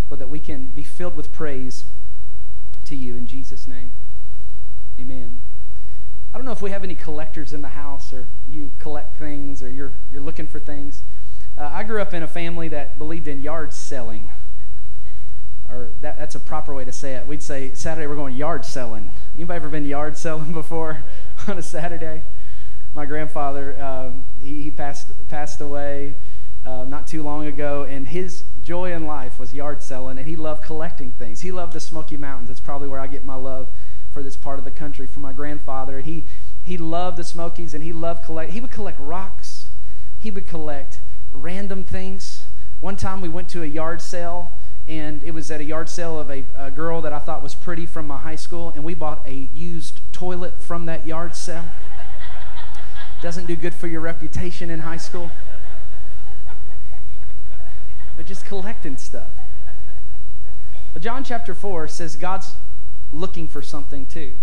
so 0.09 0.17
that 0.17 0.27
we 0.27 0.39
can 0.41 0.67
be 0.67 0.83
filled 0.83 1.15
with 1.15 1.31
praise 1.31 1.85
to 2.85 2.95
you 2.95 3.15
in 3.15 3.27
Jesus' 3.27 3.67
name. 3.67 3.91
Amen. 4.99 5.41
I 6.33 6.37
don't 6.37 6.45
know 6.45 6.51
if 6.51 6.61
we 6.61 6.71
have 6.71 6.83
any 6.83 6.95
collectors 6.95 7.53
in 7.53 7.61
the 7.61 7.69
house 7.69 8.11
or 8.11 8.27
you 8.49 8.71
collect 8.79 9.17
things 9.17 9.63
or 9.63 9.69
you're, 9.69 9.93
you're 10.11 10.21
looking 10.21 10.47
for 10.47 10.59
things. 10.59 11.01
Uh, 11.57 11.69
I 11.71 11.83
grew 11.83 12.01
up 12.01 12.13
in 12.13 12.23
a 12.23 12.27
family 12.27 12.67
that 12.69 12.97
believed 12.97 13.27
in 13.27 13.41
yard 13.41 13.73
selling. 13.73 14.29
Or 15.69 15.89
that, 16.01 16.17
that's 16.17 16.35
a 16.35 16.39
proper 16.39 16.73
way 16.75 16.85
to 16.85 16.91
say 16.91 17.13
it. 17.13 17.25
We'd 17.25 17.41
say, 17.41 17.73
Saturday 17.73 18.07
we're 18.07 18.15
going 18.15 18.35
yard 18.35 18.65
selling. 18.65 19.11
Anybody 19.35 19.55
ever 19.55 19.69
been 19.69 19.85
yard 19.85 20.17
selling 20.17 20.51
before 20.53 21.03
on 21.47 21.57
a 21.57 21.63
Saturday? 21.63 22.23
My 22.93 23.05
grandfather, 23.05 23.81
um, 23.81 24.25
he, 24.41 24.63
he 24.63 24.71
passed, 24.71 25.11
passed 25.29 25.61
away 25.61 26.15
uh, 26.65 26.83
not 26.83 27.07
too 27.07 27.23
long 27.23 27.45
ago, 27.45 27.83
and 27.83 28.07
his 28.07 28.43
joy 28.65 28.91
in 28.91 29.05
life 29.05 29.37
was 29.39 29.53
yard 29.53 29.83
selling, 29.83 30.17
and 30.17 30.27
he 30.27 30.35
loved 30.35 30.63
collecting 30.63 31.11
things. 31.11 31.41
He 31.41 31.51
loved 31.51 31.73
the 31.73 31.79
Smoky 31.79 32.17
Mountains. 32.17 32.49
That's 32.49 32.59
probably 32.59 32.87
where 32.87 32.99
I 32.99 33.05
get 33.07 33.23
my 33.23 33.35
love 33.35 33.69
for 34.11 34.23
this 34.23 34.35
part 34.35 34.57
of 34.57 34.65
the 34.65 34.71
country 34.71 35.05
from 35.05 35.21
my 35.21 35.31
grandfather. 35.31 35.97
And 35.97 36.05
he 36.05 36.25
he 36.63 36.77
loved 36.77 37.17
the 37.17 37.23
Smokies, 37.23 37.75
and 37.75 37.83
he 37.83 37.93
loved 37.93 38.25
collect. 38.25 38.51
He 38.51 38.59
would 38.59 38.71
collect 38.71 38.99
rocks. 38.99 39.69
He 40.17 40.31
would 40.31 40.47
collect 40.47 40.99
random 41.31 41.83
things. 41.83 42.45
One 42.79 42.95
time 42.95 43.21
we 43.21 43.29
went 43.29 43.49
to 43.49 43.61
a 43.61 43.67
yard 43.67 44.01
sale, 44.01 44.51
and 44.87 45.23
it 45.23 45.31
was 45.31 45.51
at 45.51 45.61
a 45.61 45.63
yard 45.63 45.87
sale 45.87 46.19
of 46.19 46.31
a, 46.31 46.43
a 46.57 46.71
girl 46.71 47.01
that 47.01 47.13
I 47.13 47.19
thought 47.19 47.43
was 47.43 47.53
pretty 47.53 47.85
from 47.85 48.07
my 48.07 48.17
high 48.17 48.35
school, 48.35 48.71
and 48.75 48.83
we 48.83 48.95
bought 48.95 49.21
a 49.27 49.47
used 49.53 50.01
toilet 50.11 50.59
from 50.59 50.87
that 50.87 51.05
yard 51.05 51.35
sale. 51.35 51.65
Doesn't 53.21 53.45
do 53.45 53.55
good 53.55 53.75
for 53.75 53.87
your 53.87 54.01
reputation 54.01 54.71
in 54.71 54.79
high 54.79 54.97
school 54.97 55.29
just 58.35 58.45
collecting 58.45 58.97
stuff. 58.97 59.29
But 60.91 61.01
John 61.01 61.23
chapter 61.23 61.53
4 61.55 61.87
says 61.87 62.17
God's 62.17 62.55
looking 63.13 63.47
for 63.47 63.61
something 63.61 64.05
too. 64.05 64.33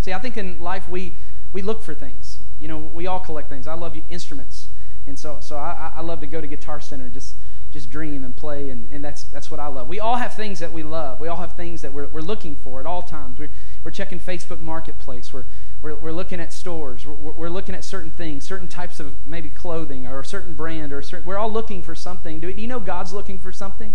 See, 0.00 0.12
I 0.12 0.18
think 0.18 0.36
in 0.36 0.60
life 0.60 0.88
we, 0.88 1.14
we 1.52 1.60
look 1.60 1.82
for 1.82 1.92
things. 1.92 2.38
You 2.60 2.68
know, 2.68 2.78
we 2.78 3.08
all 3.08 3.18
collect 3.18 3.48
things. 3.48 3.66
I 3.66 3.74
love 3.74 3.96
instruments. 4.08 4.68
And 5.04 5.18
so, 5.18 5.40
so 5.40 5.56
I, 5.56 5.90
I 5.96 6.00
love 6.00 6.20
to 6.20 6.28
go 6.28 6.40
to 6.40 6.46
Guitar 6.46 6.80
Center 6.80 7.08
just, 7.08 7.34
just 7.72 7.88
dream 7.88 8.24
and 8.24 8.34
play, 8.34 8.70
and, 8.70 8.88
and 8.90 9.04
that's, 9.04 9.24
that's 9.24 9.50
what 9.50 9.60
I 9.60 9.68
love. 9.68 9.88
We 9.88 10.00
all 10.00 10.16
have 10.16 10.34
things 10.34 10.58
that 10.58 10.72
we 10.72 10.82
love. 10.82 11.20
We 11.20 11.28
all 11.28 11.36
have 11.36 11.52
things 11.52 11.82
that 11.82 11.92
we're, 11.92 12.08
we're 12.08 12.20
looking 12.20 12.56
for 12.56 12.80
at 12.80 12.86
all 12.86 13.02
times. 13.02 13.38
We're, 13.38 13.50
we're 13.84 13.92
checking 13.92 14.18
Facebook 14.18 14.60
Marketplace. 14.60 15.32
We're, 15.32 15.44
we're, 15.80 15.94
we're 15.94 16.12
looking 16.12 16.40
at 16.40 16.52
stores. 16.52 17.06
We're, 17.06 17.14
we're 17.14 17.48
looking 17.48 17.74
at 17.76 17.84
certain 17.84 18.10
things, 18.10 18.44
certain 18.44 18.66
types 18.66 18.98
of 18.98 19.14
maybe 19.24 19.48
clothing 19.48 20.06
or 20.06 20.20
a 20.20 20.24
certain 20.24 20.54
brand 20.54 20.92
or 20.92 21.00
certain, 21.00 21.26
we're 21.26 21.38
all 21.38 21.50
looking 21.50 21.82
for 21.82 21.94
something. 21.94 22.40
Do, 22.40 22.52
do 22.52 22.60
you 22.60 22.68
know 22.68 22.80
God's 22.80 23.12
looking 23.12 23.38
for 23.38 23.52
something? 23.52 23.94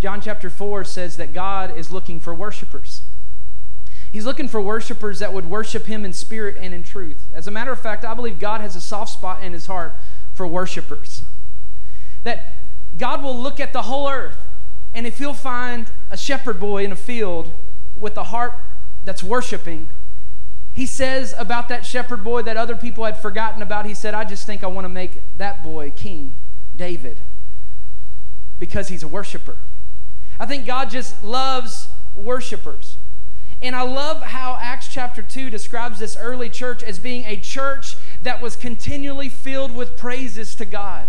John 0.00 0.20
chapter 0.20 0.50
4 0.50 0.84
says 0.84 1.16
that 1.18 1.32
God 1.32 1.76
is 1.76 1.92
looking 1.92 2.18
for 2.18 2.34
worshipers. 2.34 3.02
He's 4.10 4.26
looking 4.26 4.48
for 4.48 4.60
worshipers 4.60 5.20
that 5.20 5.32
would 5.32 5.48
worship 5.48 5.86
Him 5.86 6.04
in 6.04 6.12
spirit 6.12 6.56
and 6.58 6.74
in 6.74 6.82
truth. 6.82 7.28
As 7.32 7.46
a 7.46 7.50
matter 7.50 7.70
of 7.70 7.78
fact, 7.78 8.04
I 8.04 8.14
believe 8.14 8.40
God 8.40 8.60
has 8.60 8.74
a 8.74 8.80
soft 8.80 9.12
spot 9.12 9.42
in 9.44 9.52
His 9.52 9.66
heart 9.66 9.94
for 10.34 10.46
worshipers. 10.46 11.22
That 12.24 12.59
God 12.96 13.22
will 13.22 13.36
look 13.36 13.60
at 13.60 13.72
the 13.72 13.82
whole 13.82 14.08
earth, 14.08 14.38
and 14.94 15.06
if 15.06 15.18
He'll 15.18 15.34
find 15.34 15.90
a 16.10 16.16
shepherd 16.16 16.58
boy 16.58 16.84
in 16.84 16.92
a 16.92 16.96
field 16.96 17.52
with 17.96 18.16
a 18.16 18.24
heart 18.24 18.54
that's 19.04 19.22
worshiping, 19.22 19.88
he 20.72 20.86
says 20.86 21.34
about 21.36 21.68
that 21.68 21.84
shepherd 21.84 22.22
boy 22.22 22.42
that 22.42 22.56
other 22.56 22.76
people 22.76 23.04
had 23.04 23.18
forgotten 23.18 23.60
about, 23.60 23.86
he 23.86 23.94
said, 23.94 24.14
I 24.14 24.24
just 24.24 24.46
think 24.46 24.62
I 24.62 24.68
want 24.68 24.84
to 24.84 24.88
make 24.88 25.22
that 25.36 25.62
boy 25.62 25.90
king, 25.90 26.34
David, 26.76 27.20
because 28.58 28.88
he's 28.88 29.02
a 29.02 29.08
worshiper. 29.08 29.56
I 30.38 30.46
think 30.46 30.66
God 30.66 30.90
just 30.90 31.22
loves 31.24 31.88
worshipers. 32.14 32.96
And 33.62 33.76
I 33.76 33.82
love 33.82 34.22
how 34.22 34.58
Acts 34.60 34.88
chapter 34.88 35.20
2 35.20 35.50
describes 35.50 35.98
this 35.98 36.16
early 36.16 36.48
church 36.48 36.82
as 36.82 36.98
being 36.98 37.24
a 37.26 37.36
church 37.36 37.96
that 38.22 38.40
was 38.40 38.56
continually 38.56 39.28
filled 39.28 39.74
with 39.74 39.98
praises 39.98 40.54
to 40.54 40.64
God. 40.64 41.08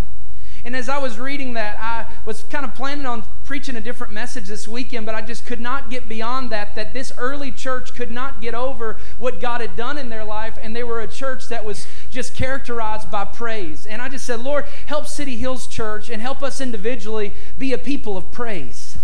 And 0.64 0.76
as 0.76 0.88
I 0.88 0.98
was 0.98 1.18
reading 1.18 1.54
that, 1.54 1.76
I 1.80 2.06
was 2.24 2.44
kind 2.44 2.64
of 2.64 2.74
planning 2.74 3.04
on 3.04 3.24
preaching 3.42 3.74
a 3.74 3.80
different 3.80 4.12
message 4.12 4.46
this 4.46 4.68
weekend, 4.68 5.06
but 5.06 5.14
I 5.14 5.22
just 5.22 5.44
could 5.44 5.60
not 5.60 5.90
get 5.90 6.08
beyond 6.08 6.50
that. 6.50 6.76
That 6.76 6.92
this 6.92 7.12
early 7.18 7.50
church 7.50 7.94
could 7.94 8.12
not 8.12 8.40
get 8.40 8.54
over 8.54 8.96
what 9.18 9.40
God 9.40 9.60
had 9.60 9.74
done 9.74 9.98
in 9.98 10.08
their 10.08 10.24
life, 10.24 10.56
and 10.60 10.74
they 10.74 10.84
were 10.84 11.00
a 11.00 11.08
church 11.08 11.48
that 11.48 11.64
was 11.64 11.86
just 12.10 12.36
characterized 12.36 13.10
by 13.10 13.24
praise. 13.24 13.86
And 13.86 14.00
I 14.00 14.08
just 14.08 14.24
said, 14.24 14.40
Lord, 14.40 14.66
help 14.86 15.06
City 15.06 15.36
Hills 15.36 15.66
Church 15.66 16.08
and 16.08 16.22
help 16.22 16.42
us 16.42 16.60
individually 16.60 17.32
be 17.58 17.72
a 17.72 17.78
people 17.78 18.16
of 18.16 18.30
praise. 18.30 18.98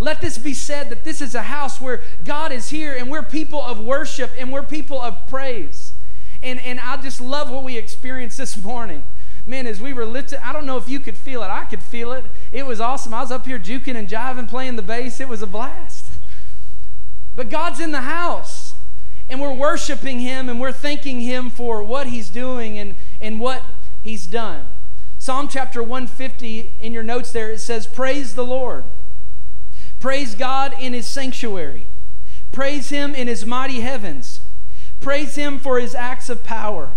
Let 0.00 0.20
this 0.20 0.38
be 0.38 0.54
said 0.54 0.90
that 0.90 1.04
this 1.04 1.20
is 1.20 1.34
a 1.34 1.42
house 1.42 1.80
where 1.80 2.02
God 2.24 2.52
is 2.52 2.70
here 2.70 2.96
and 2.96 3.10
we're 3.10 3.24
people 3.24 3.60
of 3.60 3.80
worship 3.80 4.30
and 4.38 4.52
we're 4.52 4.62
people 4.62 5.00
of 5.00 5.26
praise. 5.26 5.92
And, 6.40 6.60
and 6.60 6.78
I 6.78 6.96
just 6.98 7.20
love 7.20 7.50
what 7.50 7.64
we 7.64 7.76
experienced 7.76 8.38
this 8.38 8.62
morning 8.62 9.02
man, 9.48 9.66
as 9.66 9.80
we 9.80 9.92
were 9.92 10.04
lifted, 10.04 10.46
I 10.46 10.52
don't 10.52 10.66
know 10.66 10.76
if 10.76 10.88
you 10.88 11.00
could 11.00 11.16
feel 11.16 11.42
it. 11.42 11.46
I 11.46 11.64
could 11.64 11.82
feel 11.82 12.12
it. 12.12 12.24
It 12.52 12.66
was 12.66 12.80
awesome. 12.80 13.14
I 13.14 13.22
was 13.22 13.32
up 13.32 13.46
here 13.46 13.58
juking 13.58 13.96
and 13.96 14.06
jiving, 14.06 14.46
playing 14.46 14.76
the 14.76 14.82
bass. 14.82 15.20
It 15.20 15.28
was 15.28 15.42
a 15.42 15.46
blast. 15.46 16.04
But 17.34 17.48
God's 17.48 17.80
in 17.80 17.92
the 17.92 18.02
house, 18.02 18.74
and 19.28 19.40
we're 19.40 19.54
worshiping 19.54 20.20
Him, 20.20 20.48
and 20.48 20.60
we're 20.60 20.72
thanking 20.72 21.20
Him 21.20 21.50
for 21.50 21.82
what 21.82 22.08
He's 22.08 22.28
doing 22.28 22.78
and, 22.78 22.94
and 23.20 23.40
what 23.40 23.62
He's 24.02 24.26
done. 24.26 24.66
Psalm 25.18 25.48
chapter 25.48 25.82
150, 25.82 26.74
in 26.80 26.92
your 26.92 27.02
notes 27.02 27.32
there, 27.32 27.50
it 27.50 27.60
says, 27.60 27.86
Praise 27.86 28.34
the 28.34 28.44
Lord. 28.44 28.84
Praise 29.98 30.34
God 30.34 30.74
in 30.78 30.92
His 30.92 31.06
sanctuary. 31.06 31.86
Praise 32.52 32.90
Him 32.90 33.14
in 33.14 33.28
His 33.28 33.46
mighty 33.46 33.80
heavens. 33.80 34.40
Praise 35.00 35.36
Him 35.36 35.58
for 35.58 35.80
His 35.80 35.94
acts 35.94 36.28
of 36.28 36.44
power. 36.44 36.92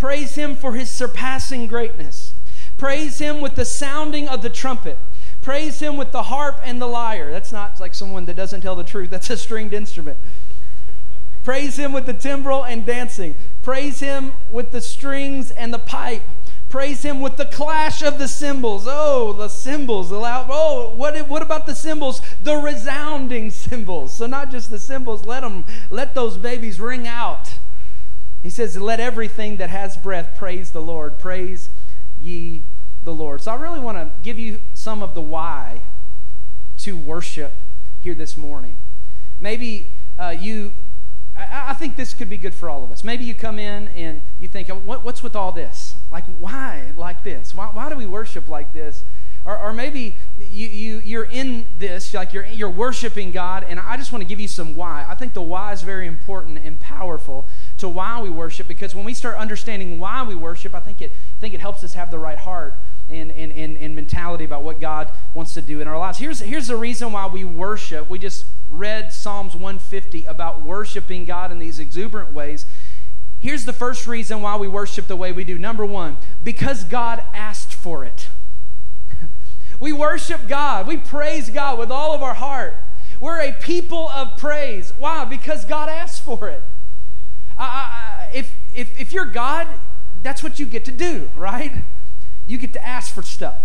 Praise 0.00 0.34
him 0.34 0.56
for 0.56 0.72
his 0.72 0.90
surpassing 0.90 1.66
greatness. 1.66 2.32
Praise 2.78 3.18
him 3.18 3.42
with 3.42 3.54
the 3.54 3.66
sounding 3.66 4.26
of 4.28 4.40
the 4.40 4.48
trumpet. 4.48 4.96
Praise 5.42 5.80
him 5.80 5.98
with 5.98 6.10
the 6.10 6.22
harp 6.22 6.58
and 6.64 6.80
the 6.80 6.86
lyre. 6.86 7.30
That's 7.30 7.52
not 7.52 7.78
like 7.78 7.94
someone 7.94 8.24
that 8.24 8.34
doesn't 8.34 8.62
tell 8.62 8.74
the 8.74 8.82
truth, 8.82 9.10
that's 9.10 9.28
a 9.28 9.36
stringed 9.36 9.74
instrument. 9.74 10.16
Praise 11.44 11.76
him 11.76 11.92
with 11.92 12.06
the 12.06 12.14
timbrel 12.14 12.64
and 12.64 12.86
dancing. 12.86 13.34
Praise 13.62 14.00
him 14.00 14.32
with 14.50 14.72
the 14.72 14.80
strings 14.80 15.50
and 15.50 15.72
the 15.72 15.78
pipe. 15.78 16.22
Praise 16.70 17.02
him 17.02 17.20
with 17.20 17.36
the 17.36 17.44
clash 17.44 18.00
of 18.00 18.18
the 18.18 18.28
cymbals. 18.28 18.86
Oh, 18.88 19.34
the 19.34 19.48
cymbals. 19.48 20.08
The 20.08 20.16
loud, 20.16 20.46
oh, 20.48 20.94
what, 20.94 21.28
what 21.28 21.42
about 21.42 21.66
the 21.66 21.74
cymbals? 21.74 22.22
The 22.42 22.56
resounding 22.56 23.50
cymbals. 23.50 24.14
So 24.14 24.26
not 24.26 24.50
just 24.50 24.70
the 24.70 24.78
cymbals, 24.78 25.26
let 25.26 25.40
them 25.40 25.66
let 25.90 26.14
those 26.14 26.38
babies 26.38 26.80
ring 26.80 27.06
out. 27.06 27.49
He 28.42 28.50
says, 28.50 28.76
Let 28.76 29.00
everything 29.00 29.56
that 29.56 29.70
has 29.70 29.96
breath 29.96 30.34
praise 30.36 30.70
the 30.70 30.80
Lord. 30.80 31.18
Praise 31.18 31.68
ye 32.20 32.62
the 33.04 33.14
Lord. 33.14 33.42
So 33.42 33.52
I 33.52 33.56
really 33.56 33.80
want 33.80 33.98
to 33.98 34.10
give 34.22 34.38
you 34.38 34.60
some 34.74 35.02
of 35.02 35.14
the 35.14 35.20
why 35.20 35.82
to 36.78 36.96
worship 36.96 37.52
here 38.00 38.14
this 38.14 38.36
morning. 38.36 38.76
Maybe 39.38 39.88
uh, 40.18 40.34
you, 40.38 40.72
I, 41.36 41.74
think 41.74 41.96
this 41.96 42.12
could 42.12 42.28
be 42.28 42.36
good 42.36 42.54
for 42.54 42.68
all 42.68 42.84
of 42.84 42.90
us. 42.90 43.04
Maybe 43.04 43.24
you 43.24 43.34
come 43.34 43.58
in 43.58 43.88
and 43.88 44.20
you 44.38 44.48
think, 44.48 44.68
what, 44.68 45.04
what's 45.04 45.22
with 45.22 45.34
all 45.34 45.52
this? 45.52 45.94
Like, 46.10 46.24
why 46.38 46.92
like 46.96 47.24
this? 47.24 47.54
Why, 47.54 47.66
why 47.66 47.88
do 47.88 47.96
we 47.96 48.06
worship 48.06 48.48
like 48.48 48.72
this? 48.72 49.04
Or, 49.44 49.58
or 49.58 49.72
maybe 49.72 50.16
you, 50.38 50.68
you, 50.68 51.02
you're 51.04 51.24
in 51.24 51.66
this, 51.78 52.12
like 52.12 52.32
you're, 52.32 52.44
you're 52.44 52.70
worshiping 52.70 53.30
God, 53.30 53.64
and 53.64 53.80
I 53.80 53.96
just 53.96 54.12
want 54.12 54.22
to 54.22 54.28
give 54.28 54.38
you 54.38 54.48
some 54.48 54.76
why. 54.76 55.06
I 55.08 55.14
think 55.14 55.32
the 55.32 55.42
why 55.42 55.72
is 55.72 55.82
very 55.82 56.06
important 56.06 56.58
and 56.58 56.78
powerful 56.78 57.48
to 57.78 57.88
why 57.88 58.20
we 58.20 58.28
worship 58.28 58.68
because 58.68 58.94
when 58.94 59.04
we 59.04 59.14
start 59.14 59.36
understanding 59.38 59.98
why 59.98 60.22
we 60.22 60.34
worship, 60.34 60.74
I 60.74 60.80
think 60.80 61.00
it, 61.00 61.12
I 61.12 61.40
think 61.40 61.54
it 61.54 61.60
helps 61.60 61.82
us 61.82 61.94
have 61.94 62.10
the 62.10 62.18
right 62.18 62.38
heart 62.38 62.76
and, 63.08 63.30
and, 63.32 63.52
and, 63.52 63.76
and 63.76 63.96
mentality 63.96 64.44
about 64.44 64.62
what 64.62 64.80
God 64.80 65.10
wants 65.34 65.54
to 65.54 65.62
do 65.62 65.80
in 65.80 65.88
our 65.88 65.98
lives. 65.98 66.18
Here's, 66.18 66.40
here's 66.40 66.68
the 66.68 66.76
reason 66.76 67.12
why 67.12 67.26
we 67.26 67.44
worship. 67.44 68.08
We 68.10 68.18
just 68.18 68.44
read 68.68 69.12
Psalms 69.12 69.54
150 69.54 70.26
about 70.26 70.62
worshiping 70.62 71.24
God 71.24 71.50
in 71.50 71.58
these 71.58 71.78
exuberant 71.78 72.32
ways. 72.32 72.66
Here's 73.40 73.64
the 73.64 73.72
first 73.72 74.06
reason 74.06 74.42
why 74.42 74.56
we 74.56 74.68
worship 74.68 75.06
the 75.06 75.16
way 75.16 75.32
we 75.32 75.44
do. 75.44 75.58
Number 75.58 75.84
one, 75.84 76.18
because 76.44 76.84
God 76.84 77.24
asked 77.32 77.72
for 77.72 78.04
it. 78.04 78.28
We 79.80 79.92
worship 79.92 80.46
God, 80.46 80.86
we 80.86 80.98
praise 80.98 81.48
God 81.48 81.78
with 81.78 81.90
all 81.90 82.14
of 82.14 82.22
our 82.22 82.34
heart. 82.34 82.76
We're 83.18 83.40
a 83.40 83.52
people 83.52 84.08
of 84.10 84.36
praise. 84.36 84.92
Why? 84.98 85.24
Because 85.24 85.64
God 85.64 85.88
asked 85.88 86.22
for 86.22 86.48
it. 86.48 86.62
If, 88.32 88.52
if, 88.74 88.98
if 89.00 89.12
you're 89.12 89.24
God, 89.26 89.66
that's 90.22 90.42
what 90.42 90.58
you 90.58 90.66
get 90.66 90.84
to 90.84 90.92
do, 90.92 91.30
right? 91.36 91.72
You 92.46 92.58
get 92.58 92.72
to 92.74 92.86
ask 92.86 93.14
for 93.14 93.22
stuff. 93.22 93.58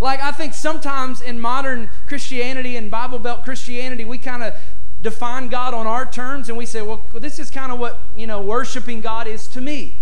Like, 0.00 0.20
I 0.20 0.32
think 0.32 0.52
sometimes 0.52 1.20
in 1.20 1.40
modern 1.40 1.90
Christianity 2.08 2.76
and 2.76 2.90
Bible 2.90 3.18
Belt 3.18 3.44
Christianity, 3.44 4.04
we 4.04 4.18
kind 4.18 4.42
of 4.42 4.54
define 5.00 5.48
God 5.48 5.74
on 5.74 5.86
our 5.86 6.04
terms 6.04 6.48
and 6.48 6.58
we 6.58 6.66
say, 6.66 6.82
well, 6.82 7.02
this 7.14 7.38
is 7.38 7.50
kind 7.50 7.70
of 7.70 7.78
what, 7.78 8.00
you 8.16 8.26
know, 8.26 8.40
worshiping 8.40 9.00
God 9.00 9.26
is 9.26 9.46
to 9.48 9.60
me. 9.60 9.96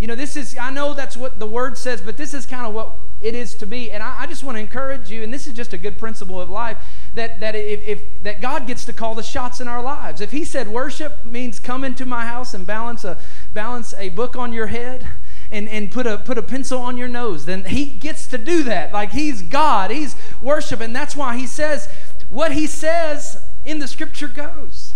You 0.00 0.08
know, 0.08 0.16
this 0.16 0.36
is, 0.36 0.56
I 0.60 0.70
know 0.70 0.94
that's 0.94 1.16
what 1.16 1.38
the 1.38 1.46
word 1.46 1.78
says, 1.78 2.00
but 2.00 2.16
this 2.16 2.34
is 2.34 2.46
kind 2.46 2.66
of 2.66 2.74
what 2.74 2.96
it 3.22 3.34
is 3.34 3.54
to 3.56 3.66
be. 3.66 3.90
And 3.90 4.02
I, 4.02 4.22
I 4.22 4.26
just 4.26 4.44
want 4.44 4.56
to 4.56 4.60
encourage 4.60 5.10
you, 5.10 5.22
and 5.22 5.32
this 5.32 5.46
is 5.46 5.54
just 5.54 5.72
a 5.72 5.78
good 5.78 5.98
principle 5.98 6.40
of 6.40 6.50
life, 6.50 6.78
that, 7.14 7.40
that, 7.40 7.54
if, 7.54 7.86
if, 7.86 8.22
that 8.22 8.40
God 8.40 8.66
gets 8.66 8.84
to 8.86 8.92
call 8.92 9.14
the 9.14 9.22
shots 9.22 9.60
in 9.60 9.68
our 9.68 9.82
lives. 9.82 10.20
If 10.20 10.30
He 10.30 10.44
said 10.44 10.68
worship 10.68 11.24
means 11.24 11.58
come 11.58 11.84
into 11.84 12.04
my 12.04 12.26
house 12.26 12.54
and 12.54 12.66
balance 12.66 13.04
a, 13.04 13.18
balance 13.54 13.94
a 13.96 14.08
book 14.10 14.36
on 14.36 14.52
your 14.52 14.66
head, 14.66 15.08
and, 15.52 15.68
and 15.68 15.90
put 15.90 16.06
a 16.06 16.16
put 16.16 16.38
a 16.38 16.42
pencil 16.42 16.80
on 16.80 16.96
your 16.96 17.08
nose, 17.08 17.44
then 17.44 17.64
he 17.64 17.84
gets 17.84 18.26
to 18.28 18.38
do 18.38 18.62
that. 18.62 18.90
Like 18.90 19.12
he's 19.12 19.42
God, 19.42 19.90
he's 19.90 20.16
worship, 20.40 20.80
and 20.80 20.96
that's 20.96 21.14
why 21.14 21.36
he 21.36 21.46
says 21.46 21.90
what 22.30 22.52
he 22.52 22.66
says 22.66 23.44
in 23.66 23.78
the 23.78 23.86
scripture 23.86 24.28
goes. 24.28 24.94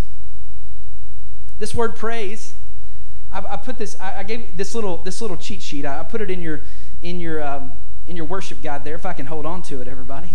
This 1.58 1.74
word 1.74 1.94
praise, 1.94 2.54
I, 3.30 3.44
I 3.50 3.56
put 3.56 3.76
this. 3.76 4.00
I, 4.00 4.20
I, 4.20 4.22
gave 4.22 4.56
this 4.56 4.74
little 4.74 4.98
this 4.98 5.20
little 5.20 5.36
cheat 5.36 5.60
sheet. 5.60 5.84
I, 5.84 6.00
I 6.00 6.02
put 6.02 6.22
it 6.22 6.30
in 6.30 6.40
your 6.40 6.62
in 7.02 7.20
your 7.20 7.42
um, 7.42 7.72
in 8.06 8.16
your 8.16 8.26
worship 8.26 8.62
guide 8.62 8.84
there. 8.84 8.94
If 8.94 9.06
I 9.06 9.12
can 9.12 9.26
hold 9.26 9.46
on 9.46 9.62
to 9.62 9.80
it, 9.80 9.88
everybody. 9.88 10.30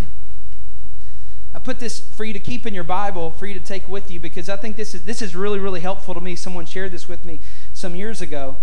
I 1.54 1.58
put 1.58 1.78
this 1.78 2.00
for 2.00 2.24
you 2.24 2.32
to 2.32 2.40
keep 2.40 2.66
in 2.66 2.72
your 2.74 2.84
Bible, 2.84 3.30
for 3.30 3.46
you 3.46 3.54
to 3.54 3.60
take 3.60 3.88
with 3.88 4.10
you, 4.10 4.18
because 4.18 4.48
I 4.48 4.56
think 4.56 4.76
this 4.76 4.94
is 4.94 5.04
this 5.04 5.20
is 5.20 5.36
really 5.36 5.58
really 5.58 5.80
helpful 5.80 6.14
to 6.14 6.20
me. 6.20 6.34
Someone 6.34 6.64
shared 6.64 6.92
this 6.92 7.08
with 7.08 7.24
me 7.24 7.40
some 7.74 7.94
years 7.94 8.20
ago, 8.20 8.56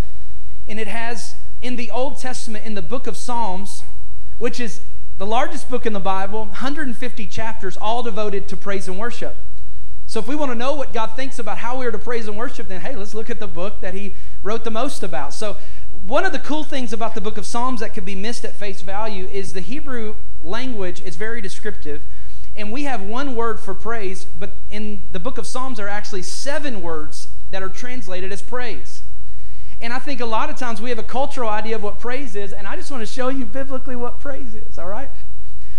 and 0.68 0.80
it 0.80 0.88
has 0.88 1.36
in 1.62 1.76
the 1.76 1.92
Old 1.92 2.18
Testament, 2.18 2.66
in 2.66 2.74
the 2.74 2.82
book 2.82 3.06
of 3.06 3.16
Psalms, 3.18 3.84
which 4.38 4.60
is 4.60 4.82
the 5.18 5.26
largest 5.26 5.70
book 5.70 5.86
in 5.86 5.94
the 5.94 6.00
Bible, 6.00 6.46
150 6.46 7.28
chapters, 7.28 7.78
all 7.78 8.02
devoted 8.02 8.48
to 8.48 8.58
praise 8.58 8.88
and 8.88 8.98
worship. 8.98 9.36
So, 10.08 10.20
if 10.20 10.28
we 10.28 10.34
want 10.34 10.52
to 10.52 10.56
know 10.56 10.74
what 10.74 10.92
God 10.94 11.12
thinks 11.16 11.38
about 11.38 11.60
how 11.60 11.78
we 11.78 11.86
are 11.86 11.92
to 11.92 12.00
praise 12.00 12.28
and 12.28 12.36
worship, 12.36 12.68
then 12.68 12.82
hey, 12.82 12.96
let's 12.96 13.14
look 13.14 13.30
at 13.30 13.40
the 13.40 13.48
book 13.48 13.82
that 13.82 13.94
He 13.94 14.16
wrote 14.42 14.64
the 14.64 14.72
most 14.72 15.04
about. 15.04 15.34
So, 15.34 15.58
one 16.06 16.26
of 16.26 16.32
the 16.32 16.40
cool 16.40 16.64
things 16.64 16.94
about 16.94 17.16
the 17.16 17.22
book 17.22 17.38
of 17.38 17.46
Psalms 17.46 17.82
that 17.82 17.94
could 17.94 18.06
be 18.06 18.16
missed 18.16 18.46
at 18.46 18.56
face 18.56 18.82
value 18.82 19.26
is 19.26 19.54
the 19.54 19.62
Hebrew 19.62 20.16
language 20.44 21.02
is 21.02 21.16
very 21.16 21.42
descriptive. 21.42 22.02
And 22.56 22.72
we 22.72 22.84
have 22.84 23.02
one 23.02 23.36
word 23.36 23.60
for 23.60 23.74
praise, 23.74 24.26
but 24.38 24.54
in 24.70 25.04
the 25.12 25.20
book 25.20 25.38
of 25.38 25.46
Psalms, 25.46 25.78
there 25.78 25.86
are 25.86 25.90
actually 25.90 26.24
seven 26.24 26.82
words 26.82 27.30
that 27.52 27.64
are 27.64 27.70
translated 27.70 28.32
as 28.32 28.42
praise. 28.42 29.04
And 29.82 29.94
I 29.94 30.00
think 30.00 30.20
a 30.20 30.26
lot 30.26 30.50
of 30.50 30.58
times 30.58 30.82
we 30.82 30.90
have 30.90 31.00
a 31.00 31.04
cultural 31.04 31.50
idea 31.50 31.76
of 31.76 31.84
what 31.84 32.00
praise 32.00 32.36
is, 32.36 32.52
and 32.52 32.68
I 32.68 32.76
just 32.76 32.92
want 32.92 33.02
to 33.02 33.12
show 33.12 33.30
you 33.30 33.46
biblically 33.46 33.96
what 33.96 34.20
praise 34.20 34.56
is, 34.56 34.78
all 34.78 34.88
right? 34.88 35.10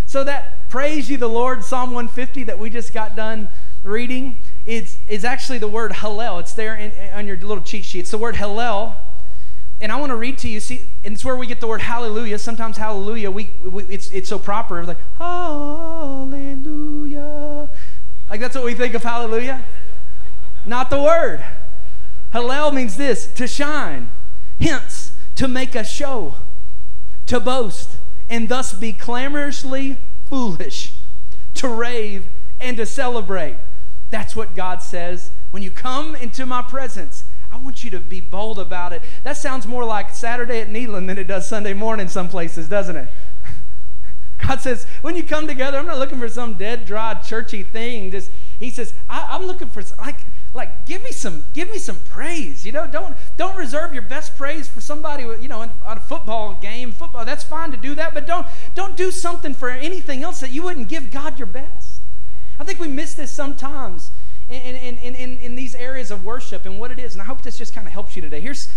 So 0.06 0.24
that 0.24 0.68
praise 0.70 1.10
you 1.10 1.18
the 1.18 1.28
Lord, 1.28 1.62
Psalm 1.62 1.90
150 1.90 2.44
that 2.44 2.58
we 2.58 2.70
just 2.70 2.94
got 2.94 3.14
done 3.14 3.48
reading, 3.84 4.38
is, 4.64 4.98
is 5.08 5.24
actually 5.24 5.58
the 5.58 5.68
word 5.68 5.92
Hallel. 5.92 6.40
It's 6.40 6.54
there 6.54 6.74
in, 6.76 6.92
on 7.12 7.26
your 7.26 7.36
little 7.36 7.62
cheat 7.62 7.84
sheet. 7.84 8.00
It's 8.00 8.10
the 8.10 8.18
word 8.18 8.36
Hallel. 8.36 8.96
And 9.80 9.90
I 9.90 9.96
want 9.96 10.10
to 10.10 10.16
read 10.16 10.36
to 10.38 10.48
you, 10.48 10.60
see, 10.60 10.82
and 11.04 11.14
it's 11.14 11.24
where 11.24 11.36
we 11.36 11.46
get 11.46 11.60
the 11.60 11.66
word 11.66 11.80
hallelujah. 11.80 12.38
Sometimes 12.38 12.76
hallelujah, 12.76 13.30
we, 13.30 13.50
we 13.64 13.84
it's, 13.84 14.10
it's 14.10 14.28
so 14.28 14.38
proper. 14.38 14.78
It's 14.78 14.88
like, 14.88 14.98
hallelujah. 15.16 16.50
Like 18.28 18.40
that's 18.40 18.54
what 18.54 18.64
we 18.64 18.74
think 18.74 18.92
of 18.94 19.02
hallelujah. 19.02 19.64
Not 20.66 20.90
the 20.90 21.00
word. 21.00 21.42
Hallel 22.34 22.74
means 22.74 22.96
this 22.96 23.26
to 23.34 23.46
shine, 23.46 24.10
hence, 24.60 25.12
to 25.36 25.48
make 25.48 25.74
a 25.74 25.82
show, 25.82 26.34
to 27.26 27.40
boast, 27.40 27.96
and 28.28 28.48
thus 28.48 28.72
be 28.74 28.92
clamorously 28.92 29.96
foolish, 30.28 30.92
to 31.54 31.68
rave, 31.68 32.26
and 32.60 32.76
to 32.76 32.86
celebrate. 32.86 33.56
That's 34.10 34.36
what 34.36 34.54
God 34.54 34.82
says. 34.82 35.30
When 35.50 35.62
you 35.62 35.70
come 35.70 36.14
into 36.14 36.46
my 36.46 36.62
presence, 36.62 37.24
I 37.52 37.56
want 37.56 37.84
you 37.84 37.90
to 37.90 38.00
be 38.00 38.20
bold 38.20 38.58
about 38.58 38.92
it. 38.92 39.02
That 39.24 39.36
sounds 39.36 39.66
more 39.66 39.84
like 39.84 40.14
Saturday 40.14 40.60
at 40.60 40.68
Neyland 40.68 41.08
than 41.08 41.18
it 41.18 41.24
does 41.24 41.48
Sunday 41.48 41.74
morning 41.74 42.08
some 42.08 42.28
places, 42.28 42.68
doesn't 42.68 42.96
it? 42.96 43.08
God 44.46 44.60
says, 44.60 44.86
when 45.02 45.16
you 45.16 45.22
come 45.22 45.46
together, 45.46 45.78
I'm 45.78 45.86
not 45.86 45.98
looking 45.98 46.18
for 46.18 46.28
some 46.28 46.54
dead, 46.54 46.84
dry, 46.84 47.14
churchy 47.14 47.62
thing. 47.62 48.10
Just 48.10 48.30
He 48.58 48.70
says, 48.70 48.94
I, 49.08 49.36
am 49.36 49.46
looking 49.46 49.68
for 49.68 49.82
like 49.98 50.20
like 50.52 50.84
give 50.84 51.02
me 51.02 51.12
some 51.12 51.44
give 51.54 51.70
me 51.70 51.78
some 51.78 51.96
praise 52.06 52.66
you 52.66 52.72
know 52.72 52.84
don't 52.86 53.16
don't 53.36 53.56
reserve 53.56 53.92
your 53.92 54.02
best 54.02 54.36
praise 54.36 54.68
for 54.68 54.80
somebody 54.80 55.22
you 55.22 55.46
know 55.46 55.60
on 55.60 55.70
a 55.84 56.00
football 56.00 56.58
game 56.60 56.90
football 56.90 57.24
that's 57.24 57.44
fine 57.44 57.70
to 57.70 57.76
do 57.76 57.94
that 57.94 58.12
but 58.12 58.26
don't 58.26 58.46
don't 58.74 58.96
do 58.96 59.10
something 59.12 59.54
for 59.54 59.70
anything 59.70 60.24
else 60.24 60.40
that 60.40 60.50
you 60.50 60.64
wouldn't 60.64 60.88
give 60.88 61.10
god 61.12 61.38
your 61.38 61.46
best 61.46 62.00
i 62.58 62.64
think 62.64 62.80
we 62.80 62.88
miss 62.88 63.14
this 63.14 63.30
sometimes 63.30 64.10
in, 64.50 64.98
in, 64.98 65.14
in, 65.14 65.38
in, 65.38 65.54
these 65.54 65.74
areas 65.74 66.10
of 66.10 66.24
worship 66.24 66.66
and 66.66 66.78
what 66.78 66.90
it 66.90 66.98
is 66.98 67.14
and 67.14 67.22
i 67.22 67.24
hope 67.24 67.42
this 67.42 67.56
just 67.58 67.74
kind 67.74 67.86
of 67.86 67.92
helps 67.92 68.16
you 68.16 68.22
today 68.22 68.40
here's 68.40 68.68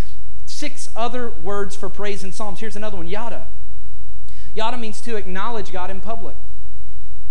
six 0.45 0.89
other 0.95 1.29
words 1.29 1.75
for 1.75 1.89
praise 1.89 2.23
in 2.23 2.31
psalms 2.31 2.59
here's 2.59 2.75
another 2.75 2.97
one 2.97 3.07
yada 3.07 3.47
yada 4.53 4.77
means 4.77 5.01
to 5.01 5.15
acknowledge 5.15 5.71
god 5.71 5.89
in 5.89 5.99
public 5.99 6.35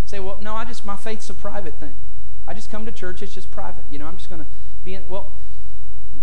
say 0.05 0.19
well 0.19 0.39
no 0.41 0.55
i 0.55 0.65
just 0.65 0.85
my 0.85 0.97
faith's 0.97 1.31
a 1.31 1.35
private 1.35 1.79
thing 1.79 1.95
I 2.47 2.55
just 2.55 2.71
come 2.71 2.85
to 2.87 2.93
church, 2.93 3.23
it's 3.23 3.35
just 3.35 3.51
private. 3.51 3.85
You 3.91 3.99
know, 3.99 4.07
I'm 4.07 4.17
just 4.17 4.29
going 4.29 4.41
to 4.41 4.47
be 4.85 4.95
in, 4.95 5.09
well, 5.09 5.33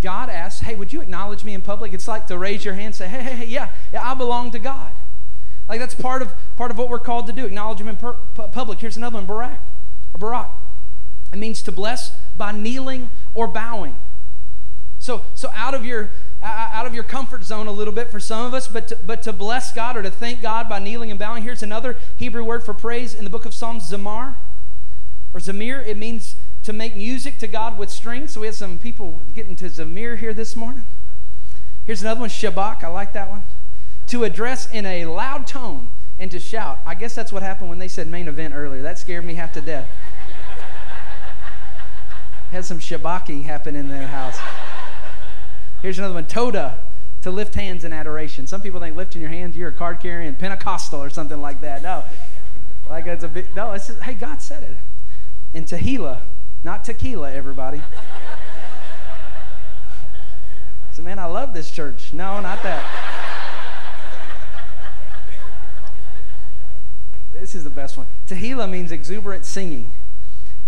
God 0.01 0.29
asks, 0.29 0.61
hey, 0.61 0.75
would 0.75 0.91
you 0.91 1.01
acknowledge 1.01 1.43
me 1.43 1.53
in 1.53 1.61
public? 1.61 1.93
It's 1.93 2.07
like 2.07 2.27
to 2.27 2.37
raise 2.37 2.65
your 2.65 2.73
hand 2.73 2.87
and 2.87 2.95
say, 2.95 3.07
hey, 3.07 3.23
hey, 3.23 3.35
hey, 3.37 3.45
yeah, 3.45 3.69
yeah, 3.93 4.09
I 4.09 4.13
belong 4.13 4.51
to 4.51 4.59
God. 4.59 4.91
Like 5.67 5.79
that's 5.79 5.93
part 5.93 6.23
of 6.23 6.33
part 6.57 6.71
of 6.71 6.79
what 6.79 6.89
we're 6.89 6.99
called 6.99 7.27
to 7.27 7.33
do. 7.33 7.45
Acknowledge 7.45 7.79
him 7.79 7.87
in 7.87 7.95
per, 7.95 8.13
public. 8.13 8.79
Here's 8.79 8.97
another 8.97 9.15
one, 9.15 9.27
Barak. 9.27 9.59
Barak. 10.17 10.49
It 11.31 11.37
means 11.37 11.61
to 11.63 11.71
bless 11.71 12.11
by 12.37 12.51
kneeling 12.51 13.11
or 13.33 13.47
bowing. 13.47 13.95
So, 14.97 15.23
so 15.33 15.49
out 15.53 15.73
of 15.73 15.85
your 15.85 16.09
out 16.41 16.85
of 16.85 16.93
your 16.93 17.03
comfort 17.03 17.43
zone 17.43 17.67
a 17.67 17.71
little 17.71 17.93
bit 17.93 18.09
for 18.09 18.19
some 18.19 18.45
of 18.45 18.53
us, 18.53 18.67
but 18.67 18.87
to, 18.87 18.97
but 19.05 19.21
to 19.23 19.33
bless 19.33 19.73
God 19.73 19.97
or 19.97 20.03
to 20.03 20.09
thank 20.09 20.41
God 20.41 20.69
by 20.69 20.79
kneeling 20.79 21.11
and 21.11 21.19
bowing. 21.19 21.43
Here's 21.43 21.61
another 21.61 21.97
Hebrew 22.15 22.45
word 22.45 22.63
for 22.63 22.73
praise 22.73 23.13
in 23.13 23.25
the 23.25 23.29
book 23.29 23.45
of 23.45 23.53
Psalms, 23.53 23.91
Zamar 23.91 24.35
or 25.33 25.39
Zamir, 25.39 25.85
it 25.85 25.97
means 25.97 26.35
to 26.63 26.73
make 26.73 26.95
music 26.95 27.37
to 27.39 27.47
God 27.47 27.77
with 27.77 27.89
strings. 27.89 28.31
So 28.31 28.41
we 28.41 28.47
have 28.47 28.55
some 28.55 28.77
people 28.77 29.21
getting 29.35 29.55
to 29.57 29.65
Zamir 29.65 30.17
here 30.17 30.33
this 30.33 30.55
morning. 30.55 30.85
Here's 31.85 32.01
another 32.01 32.21
one, 32.21 32.29
shabak. 32.29 32.83
I 32.83 32.87
like 32.87 33.13
that 33.13 33.29
one. 33.29 33.43
To 34.07 34.23
address 34.23 34.69
in 34.71 34.85
a 34.85 35.05
loud 35.05 35.47
tone 35.47 35.89
and 36.17 36.29
to 36.31 36.39
shout. 36.39 36.79
I 36.85 36.95
guess 36.95 37.15
that's 37.15 37.31
what 37.31 37.43
happened 37.43 37.69
when 37.69 37.79
they 37.79 37.87
said 37.87 38.07
main 38.07 38.27
event 38.27 38.53
earlier. 38.55 38.81
That 38.81 38.99
scared 38.99 39.23
me 39.23 39.35
half 39.35 39.53
to 39.53 39.61
death. 39.61 39.87
Had 42.51 42.65
some 42.65 42.79
Shabaki 42.79 43.43
happen 43.43 43.75
in 43.75 43.89
the 43.89 44.07
house. 44.07 44.39
Here's 45.81 45.97
another 45.99 46.15
one, 46.15 46.25
Toda, 46.25 46.79
to 47.21 47.31
lift 47.31 47.55
hands 47.55 47.83
in 47.83 47.93
adoration. 47.93 48.47
Some 48.47 48.61
people 48.61 48.79
think 48.79 48.95
lifting 48.95 49.21
your 49.21 49.29
hands, 49.29 49.55
you're 49.55 49.69
a 49.69 49.73
card 49.73 49.99
carrying 49.99 50.35
Pentecostal 50.35 51.01
or 51.01 51.09
something 51.09 51.41
like 51.41 51.61
that. 51.61 51.83
No, 51.83 52.03
like 52.89 53.05
it's 53.05 53.23
a 53.23 53.27
bit. 53.27 53.55
No, 53.55 53.71
it's 53.73 53.87
just, 53.87 54.01
hey, 54.01 54.13
God 54.13 54.41
said 54.41 54.63
it 54.63 54.77
and 55.53 55.65
Tehillah, 55.65 56.19
not 56.63 56.83
tequila, 56.83 57.33
everybody. 57.33 57.81
so, 60.91 61.01
man, 61.01 61.17
I 61.19 61.25
love 61.25 61.53
this 61.53 61.71
church. 61.71 62.13
No, 62.13 62.39
not 62.39 62.61
that. 62.63 62.85
this 67.33 67.55
is 67.55 67.63
the 67.63 67.69
best 67.69 67.97
one. 67.97 68.05
Tehillah 68.27 68.69
means 68.69 68.91
exuberant 68.91 69.45
singing. 69.45 69.91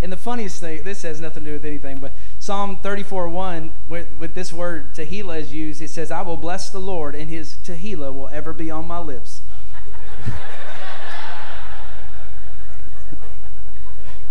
And 0.02 0.12
the 0.12 0.18
funniest 0.18 0.60
thing, 0.60 0.84
this 0.84 1.04
has 1.04 1.22
nothing 1.22 1.44
to 1.44 1.52
do 1.52 1.54
with 1.54 1.66
anything, 1.66 2.00
but 2.00 2.14
Psalm 2.40 2.78
34 2.78 3.30
1, 3.30 3.72
with, 3.88 4.08
with 4.18 4.34
this 4.34 4.52
word 4.52 4.96
Tehillah 4.96 5.40
is 5.40 5.54
used, 5.54 5.80
it 5.82 5.90
says, 5.90 6.10
I 6.12 6.24
will 6.24 6.38
bless 6.38 6.72
the 6.72 6.80
Lord, 6.80 7.14
and 7.14 7.30
his 7.30 7.58
Tehillah 7.64 8.12
will 8.12 8.30
ever 8.30 8.52
be 8.52 8.72
on 8.72 8.88
my 8.88 8.98
lips. 8.98 9.42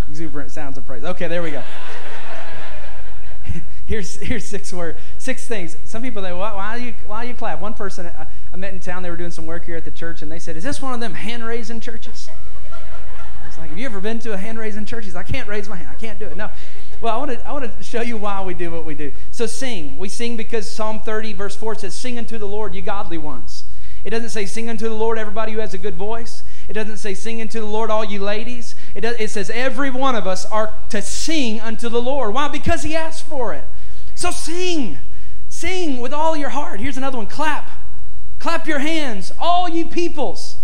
Exuberant 0.08 0.50
sounds 0.50 0.76
of 0.76 0.84
praise. 0.84 1.04
Okay, 1.04 1.28
there 1.28 1.40
we 1.42 1.52
go. 1.52 1.62
here's 3.86 4.16
here's 4.16 4.44
six 4.44 4.72
word 4.72 4.96
six 5.18 5.46
things. 5.46 5.76
Some 5.84 6.02
people 6.02 6.20
they 6.20 6.32
why, 6.32 6.52
why 6.54 6.76
you 6.76 6.94
why 7.06 7.22
you 7.24 7.34
clap? 7.34 7.60
One 7.60 7.74
person 7.74 8.06
I, 8.06 8.26
I 8.52 8.56
met 8.56 8.72
in 8.74 8.80
town. 8.80 9.04
They 9.04 9.10
were 9.10 9.16
doing 9.16 9.30
some 9.30 9.46
work 9.46 9.66
here 9.66 9.76
at 9.76 9.84
the 9.84 9.92
church, 9.92 10.20
and 10.22 10.32
they 10.32 10.40
said, 10.40 10.56
"Is 10.56 10.64
this 10.64 10.82
one 10.82 10.94
of 10.94 11.00
them 11.00 11.14
hand 11.14 11.44
raising 11.44 11.78
churches?" 11.78 12.28
Like, 13.60 13.70
"Have 13.70 13.78
you 13.78 13.86
ever 13.86 14.00
been 14.00 14.18
to 14.20 14.32
a 14.32 14.36
hand 14.36 14.58
raising 14.58 14.84
church?" 14.86 15.04
He's, 15.04 15.14
"I 15.14 15.22
can't 15.22 15.46
raise 15.48 15.68
my 15.68 15.76
hand. 15.76 15.88
I 15.90 15.94
can't 15.94 16.18
do 16.18 16.26
it." 16.26 16.36
No. 16.36 16.50
Well, 17.00 17.14
I 17.14 17.18
want 17.18 17.30
to 17.30 17.46
I 17.46 17.52
want 17.52 17.76
to 17.76 17.82
show 17.82 18.00
you 18.00 18.16
why 18.16 18.42
we 18.42 18.54
do 18.54 18.70
what 18.70 18.84
we 18.84 18.94
do. 18.94 19.12
So 19.30 19.46
sing. 19.46 19.98
We 19.98 20.08
sing 20.08 20.36
because 20.36 20.70
Psalm 20.70 21.00
30 21.00 21.32
verse 21.34 21.54
4 21.56 21.74
says, 21.74 21.94
"Sing 21.94 22.18
unto 22.18 22.38
the 22.38 22.46
Lord, 22.46 22.74
you 22.74 22.82
godly 22.82 23.18
ones." 23.18 23.64
It 24.02 24.10
doesn't 24.10 24.30
say, 24.30 24.46
"Sing 24.46 24.70
unto 24.70 24.88
the 24.88 24.94
Lord, 24.94 25.18
everybody 25.18 25.52
who 25.52 25.58
has 25.58 25.74
a 25.74 25.78
good 25.78 25.96
voice." 25.96 26.42
It 26.68 26.72
doesn't 26.72 26.96
say, 26.96 27.14
"Sing 27.14 27.40
unto 27.40 27.60
the 27.60 27.66
Lord, 27.66 27.90
all 27.90 28.04
you 28.04 28.20
ladies." 28.20 28.74
It, 28.94 29.02
does, 29.02 29.16
it 29.18 29.30
says, 29.30 29.50
"Every 29.50 29.90
one 29.90 30.14
of 30.14 30.26
us 30.26 30.46
are 30.46 30.72
to 30.88 31.02
sing 31.02 31.60
unto 31.60 31.88
the 31.88 32.00
Lord." 32.00 32.32
Why? 32.32 32.48
Because 32.48 32.82
He 32.82 32.96
asked 32.96 33.24
for 33.24 33.52
it. 33.52 33.64
So 34.14 34.30
sing. 34.30 34.98
Sing 35.48 36.00
with 36.00 36.14
all 36.14 36.36
your 36.36 36.50
heart. 36.50 36.80
Here's 36.80 36.96
another 36.96 37.18
one 37.18 37.26
clap. 37.26 37.70
Clap 38.38 38.66
your 38.66 38.78
hands, 38.78 39.32
all 39.38 39.68
you 39.68 39.86
peoples. 39.86 40.56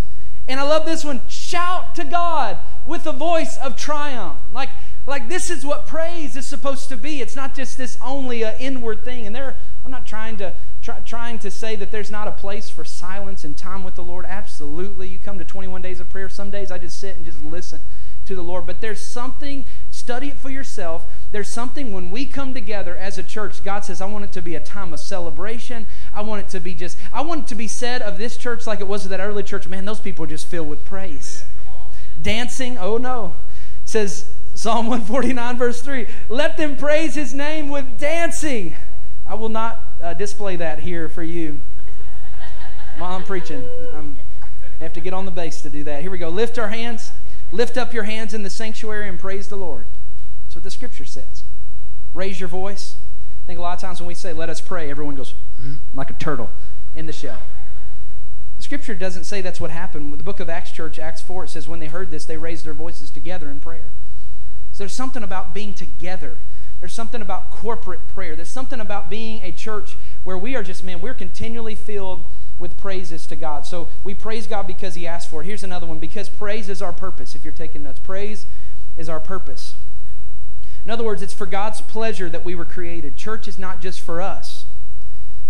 And 0.48 0.58
I 0.58 0.62
love 0.62 0.86
this 0.86 1.04
one 1.04 1.20
shout 1.28 1.94
to 1.96 2.04
God 2.04 2.56
with 2.87 3.07
a 3.07 3.12
voice 3.12 3.57
of 3.59 3.76
triumph. 3.76 4.38
Like, 4.52 4.71
like 5.07 5.28
this 5.28 5.50
is 5.50 5.64
what 5.64 5.87
praise 5.87 6.37
is 6.37 6.47
supposed 6.47 6.88
to 6.88 6.97
be. 6.97 7.21
It's 7.21 7.37
not 7.37 7.55
just 7.55 7.78
this 7.78 7.97
only 8.02 8.43
an 8.43 8.55
inward 8.59 9.05
thing. 9.05 9.26
And 9.26 9.35
there, 9.35 9.57
I'm 9.85 9.90
not 9.90 10.07
trying 10.07 10.37
to 10.38 10.55
try, 10.83 11.00
trying 11.00 11.38
to 11.40 11.50
say 11.50 11.76
that 11.76 11.90
there's 11.90 12.11
not 12.11 12.26
a 12.26 12.33
place 12.33 12.69
for 12.69 12.85
silence 12.85 13.45
and 13.45 13.57
time 13.57 13.85
with 13.85 13.95
the 13.95 14.05
Lord. 14.05 14.25
Absolutely. 14.26 15.09
You 15.09 15.19
come 15.19 15.38
to 15.38 15.45
21 15.45 15.83
days 15.83 16.00
of 16.00 16.11
prayer. 16.11 16.28
Some 16.28 16.50
days 16.50 16.71
I 16.71 16.78
just 16.78 16.99
sit 16.99 17.16
and 17.16 17.25
just 17.25 17.43
listen 17.43 17.81
to 18.26 18.35
the 18.35 18.43
Lord. 18.43 18.66
But 18.66 18.81
there's 18.81 19.00
something, 19.00 19.64
study 19.90 20.28
it 20.28 20.38
for 20.38 20.50
yourself. 20.50 21.07
There's 21.33 21.49
something 21.49 21.93
when 21.93 22.11
we 22.11 22.26
come 22.26 22.52
together 22.55 22.97
as 22.97 23.19
a 23.19 23.23
church, 23.23 23.62
God 23.64 23.85
says, 23.85 24.00
I 24.00 24.07
want 24.07 24.25
it 24.25 24.33
to 24.33 24.43
be 24.43 24.55
a 24.55 24.61
time 24.61 24.93
of 24.93 25.00
celebration. 25.00 25.87
I 26.12 26.23
want 26.23 26.43
it 26.43 26.49
to 26.50 26.61
be 26.61 26.75
just, 26.75 26.99
I 27.12 27.23
want 27.23 27.45
it 27.45 27.47
to 27.49 27.55
be 27.55 27.69
said 27.69 28.02
of 28.02 28.19
this 28.19 28.37
church 28.37 28.66
like 28.66 28.81
it 28.81 28.88
was 28.88 29.05
of 29.05 29.11
that 29.11 29.21
early 29.21 29.43
church. 29.43 29.66
Man, 29.66 29.85
those 29.85 30.00
people 30.00 30.25
are 30.25 30.28
just 30.28 30.47
filled 30.47 30.69
with 30.69 30.85
praise. 30.85 31.45
Dancing, 32.20 32.78
oh 32.78 32.99
no. 32.99 33.35
Says 33.85 34.28
Psalm 34.54 34.87
149, 34.87 35.56
verse 35.56 35.82
3 35.82 36.06
Let 36.28 36.56
them 36.56 36.76
praise 36.76 37.14
his 37.14 37.35
name 37.35 37.68
with 37.68 37.99
dancing. 37.99 38.75
I 39.26 39.35
will 39.35 39.49
not 39.49 39.82
uh, 40.02 40.14
display 40.14 40.56
that 40.56 40.80
here 40.80 41.08
for 41.08 41.23
you 41.23 41.61
while 42.99 43.12
I'm 43.12 43.25
preaching. 43.25 43.62
I'm, 43.94 44.16
I 44.80 44.85
have 44.85 44.92
to 44.94 45.00
get 45.00 45.12
on 45.12 45.25
the 45.25 45.30
bass 45.30 45.62
to 45.62 45.70
do 45.70 45.85
that. 45.85 46.02
Here 46.02 46.11
we 46.11 46.18
go. 46.18 46.28
Lift 46.28 46.58
our 46.58 46.68
hands. 46.68 47.12
Lift 47.52 47.76
up 47.76 47.92
your 47.92 48.04
hands 48.04 48.35
in 48.35 48.42
the 48.42 48.50
sanctuary 48.50 49.08
and 49.08 49.18
praise 49.18 49.49
the 49.49 49.56
Lord. 49.56 49.87
That's 50.44 50.56
what 50.56 50.64
the 50.64 50.70
scripture 50.70 51.04
says. 51.04 51.44
Raise 52.14 52.40
your 52.40 52.49
voice. 52.49 52.96
I 53.44 53.46
think 53.46 53.58
a 53.58 53.62
lot 53.62 53.75
of 53.75 53.80
times 53.80 54.00
when 54.00 54.08
we 54.08 54.14
say, 54.14 54.32
let 54.32 54.49
us 54.49 54.61
pray, 54.61 54.90
everyone 54.90 55.14
goes, 55.14 55.35
mm-hmm, 55.61 55.75
like 55.94 56.11
a 56.11 56.14
turtle 56.14 56.50
in 56.94 57.06
the 57.06 57.12
shell. 57.12 57.38
Scripture 58.66 58.96
doesn't 58.96 59.23
say 59.23 59.40
that's 59.40 59.61
what 59.61 59.70
happened. 59.70 60.11
With 60.11 60.18
the 60.18 60.25
book 60.25 60.40
of 60.40 60.50
Acts 60.50 60.73
Church, 60.73 60.99
Acts 60.99 61.23
4, 61.23 61.44
it 61.44 61.50
says, 61.50 61.68
when 61.68 61.78
they 61.78 61.87
heard 61.87 62.11
this, 62.11 62.25
they 62.25 62.37
raised 62.37 62.64
their 62.66 62.75
voices 62.75 63.11
together 63.11 63.48
in 63.48 63.61
prayer. 63.61 63.92
So 64.72 64.83
there's 64.83 64.92
something 64.92 65.22
about 65.22 65.55
being 65.55 65.72
together. 65.72 66.38
There's 66.81 66.92
something 66.92 67.22
about 67.22 67.52
corporate 67.52 68.09
prayer. 68.09 68.35
There's 68.35 68.50
something 68.50 68.81
about 68.81 69.09
being 69.09 69.40
a 69.44 69.52
church 69.52 69.96
where 70.24 70.37
we 70.37 70.57
are 70.57 70.64
just, 70.64 70.83
man, 70.83 71.00
we're 71.00 71.14
continually 71.14 71.76
filled 71.76 72.24
with 72.59 72.76
praises 72.76 73.24
to 73.29 73.37
God. 73.37 73.66
So 73.66 73.88
we 74.02 74.14
praise 74.14 74.48
God 74.48 74.66
because 74.66 74.96
He 74.96 75.07
asked 75.07 75.31
for 75.31 75.42
it. 75.42 75.46
Here's 75.46 75.62
another 75.62 75.87
one 75.87 76.00
because 76.00 76.29
praise 76.29 76.68
is 76.68 76.83
our 76.83 76.92
purpose. 76.92 77.37
If 77.37 77.44
you're 77.44 77.52
taking 77.52 77.85
notes, 77.85 78.00
praise 78.00 78.46
is 78.96 79.09
our 79.09 79.20
purpose. 79.20 79.76
In 80.85 80.90
other 80.90 81.05
words, 81.05 81.22
it's 81.22 81.33
for 81.33 81.46
God's 81.46 81.83
pleasure 81.83 82.29
that 82.29 82.44
we 82.44 82.57
were 82.57 82.64
created. 82.64 83.16
Church 83.16 83.46
is 83.46 83.61
not 83.61 83.81
just 83.81 84.00
for 84.00 84.20
us. 84.20 84.66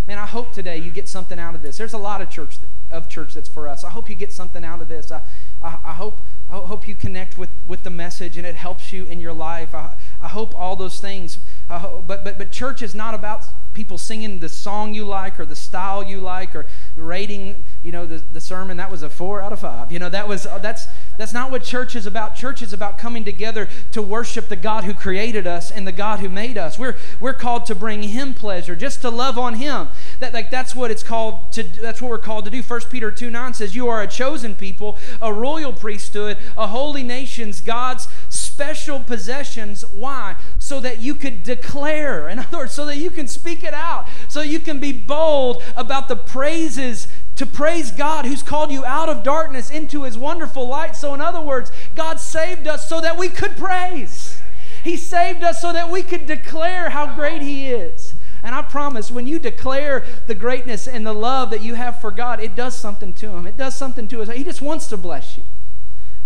Man, 0.06 0.18
I 0.18 0.26
hope 0.26 0.52
today 0.52 0.76
you 0.76 0.90
get 0.90 1.08
something 1.08 1.38
out 1.38 1.54
of 1.54 1.62
this. 1.62 1.78
There's 1.78 1.94
a 1.94 1.98
lot 1.98 2.20
of 2.20 2.28
church 2.28 2.58
of 2.90 3.08
church 3.08 3.34
that's 3.34 3.48
for 3.48 3.68
us. 3.68 3.84
I 3.84 3.90
hope 3.90 4.08
you 4.08 4.16
get 4.16 4.32
something 4.32 4.64
out 4.64 4.80
of 4.80 4.88
this. 4.88 5.10
I, 5.10 5.22
I, 5.62 5.78
I 5.84 5.92
hope 5.92 6.20
I 6.48 6.58
hope 6.58 6.86
you 6.86 6.94
connect 6.94 7.36
with, 7.36 7.50
with 7.66 7.82
the 7.82 7.90
message 7.90 8.36
and 8.36 8.46
it 8.46 8.54
helps 8.54 8.92
you 8.92 9.04
in 9.04 9.18
your 9.18 9.32
life. 9.32 9.74
I, 9.74 9.96
I 10.22 10.28
hope 10.28 10.54
all 10.54 10.76
those 10.76 11.00
things. 11.00 11.38
Hope, 11.68 12.06
but, 12.06 12.22
but, 12.22 12.38
but 12.38 12.52
church 12.52 12.82
is 12.82 12.94
not 12.94 13.14
about 13.14 13.42
people 13.74 13.98
singing 13.98 14.38
the 14.38 14.48
song 14.48 14.94
you 14.94 15.04
like 15.04 15.40
or 15.40 15.44
the 15.44 15.56
style 15.56 16.02
you 16.02 16.18
like 16.18 16.54
or 16.56 16.64
rating 16.96 17.62
you 17.82 17.92
know 17.92 18.06
the, 18.06 18.16
the 18.32 18.40
sermon 18.40 18.78
that 18.78 18.90
was 18.90 19.02
a 19.02 19.10
four 19.10 19.42
out 19.42 19.52
of 19.52 19.60
five 19.60 19.92
you 19.92 19.98
know 19.98 20.08
that 20.08 20.26
was 20.26 20.44
that's 20.62 20.86
that's 21.18 21.32
not 21.32 21.50
what 21.50 21.64
church 21.64 21.96
is 21.96 22.06
about. 22.06 22.36
Church 22.36 22.62
is 22.62 22.72
about 22.72 22.98
coming 22.98 23.24
together 23.24 23.68
to 23.92 24.02
worship 24.02 24.48
the 24.48 24.56
god 24.56 24.84
who 24.84 24.94
created 24.94 25.46
us 25.46 25.70
and 25.70 25.86
the 25.86 25.92
god 25.92 26.20
who 26.20 26.28
made 26.28 26.58
us. 26.58 26.78
We're 26.78 26.96
we're 27.20 27.34
called 27.34 27.66
to 27.66 27.74
bring 27.74 28.02
him 28.02 28.34
pleasure 28.34 28.76
just 28.76 29.00
to 29.02 29.10
love 29.10 29.38
on 29.38 29.54
him. 29.54 29.88
That 30.20 30.34
like 30.34 30.50
that's 30.50 30.74
what 30.74 30.90
it's 30.90 31.02
called 31.02 31.52
to 31.52 31.62
that's 31.62 32.02
what 32.02 32.10
we're 32.10 32.18
called 32.18 32.44
to 32.44 32.50
do. 32.50 32.62
First 32.62 32.90
peter 32.90 33.10
2 33.10 33.30
9 33.30 33.54
says 33.54 33.74
you 33.74 33.88
are 33.88 34.02
a 34.02 34.06
chosen 34.06 34.54
people 34.54 34.98
a 35.20 35.32
royal 35.32 35.72
priesthood 35.72 36.38
a 36.56 36.66
holy 36.68 37.02
nations 37.02 37.60
god's 37.60 38.08
special 38.56 39.00
possessions. 39.00 39.84
Why? 39.92 40.36
So 40.58 40.80
that 40.80 41.00
you 41.00 41.14
could 41.14 41.42
declare, 41.42 42.28
in 42.28 42.38
other 42.38 42.58
words, 42.58 42.72
so 42.72 42.86
that 42.86 42.96
you 42.96 43.10
can 43.10 43.28
speak 43.28 43.62
it 43.62 43.74
out, 43.74 44.06
so 44.28 44.40
you 44.40 44.58
can 44.58 44.80
be 44.80 44.92
bold 44.92 45.62
about 45.76 46.08
the 46.08 46.16
praises 46.16 47.06
to 47.36 47.46
praise 47.46 47.90
God 47.90 48.24
who's 48.24 48.42
called 48.42 48.72
you 48.72 48.84
out 48.84 49.08
of 49.08 49.22
darkness 49.22 49.70
into 49.70 50.02
his 50.02 50.18
wonderful 50.18 50.66
light. 50.66 50.96
So, 50.96 51.14
in 51.14 51.20
other 51.20 51.40
words, 51.40 51.70
God 51.94 52.18
saved 52.18 52.66
us 52.66 52.88
so 52.88 53.00
that 53.00 53.16
we 53.16 53.28
could 53.28 53.56
praise. 53.56 54.40
He 54.82 54.96
saved 54.96 55.42
us 55.42 55.60
so 55.60 55.72
that 55.72 55.90
we 55.90 56.02
could 56.02 56.26
declare 56.26 56.90
how 56.90 57.14
great 57.14 57.42
he 57.42 57.70
is. 57.70 58.14
And 58.42 58.54
I 58.54 58.62
promise, 58.62 59.10
when 59.10 59.26
you 59.26 59.38
declare 59.38 60.04
the 60.28 60.34
greatness 60.34 60.86
and 60.86 61.04
the 61.04 61.12
love 61.12 61.50
that 61.50 61.62
you 61.62 61.74
have 61.74 62.00
for 62.00 62.10
God, 62.10 62.40
it 62.40 62.54
does 62.54 62.76
something 62.76 63.12
to 63.14 63.30
him. 63.30 63.46
It 63.46 63.56
does 63.56 63.74
something 63.74 64.06
to 64.08 64.22
us. 64.22 64.28
He 64.28 64.44
just 64.44 64.62
wants 64.62 64.86
to 64.88 64.96
bless 64.96 65.36
you. 65.36 65.42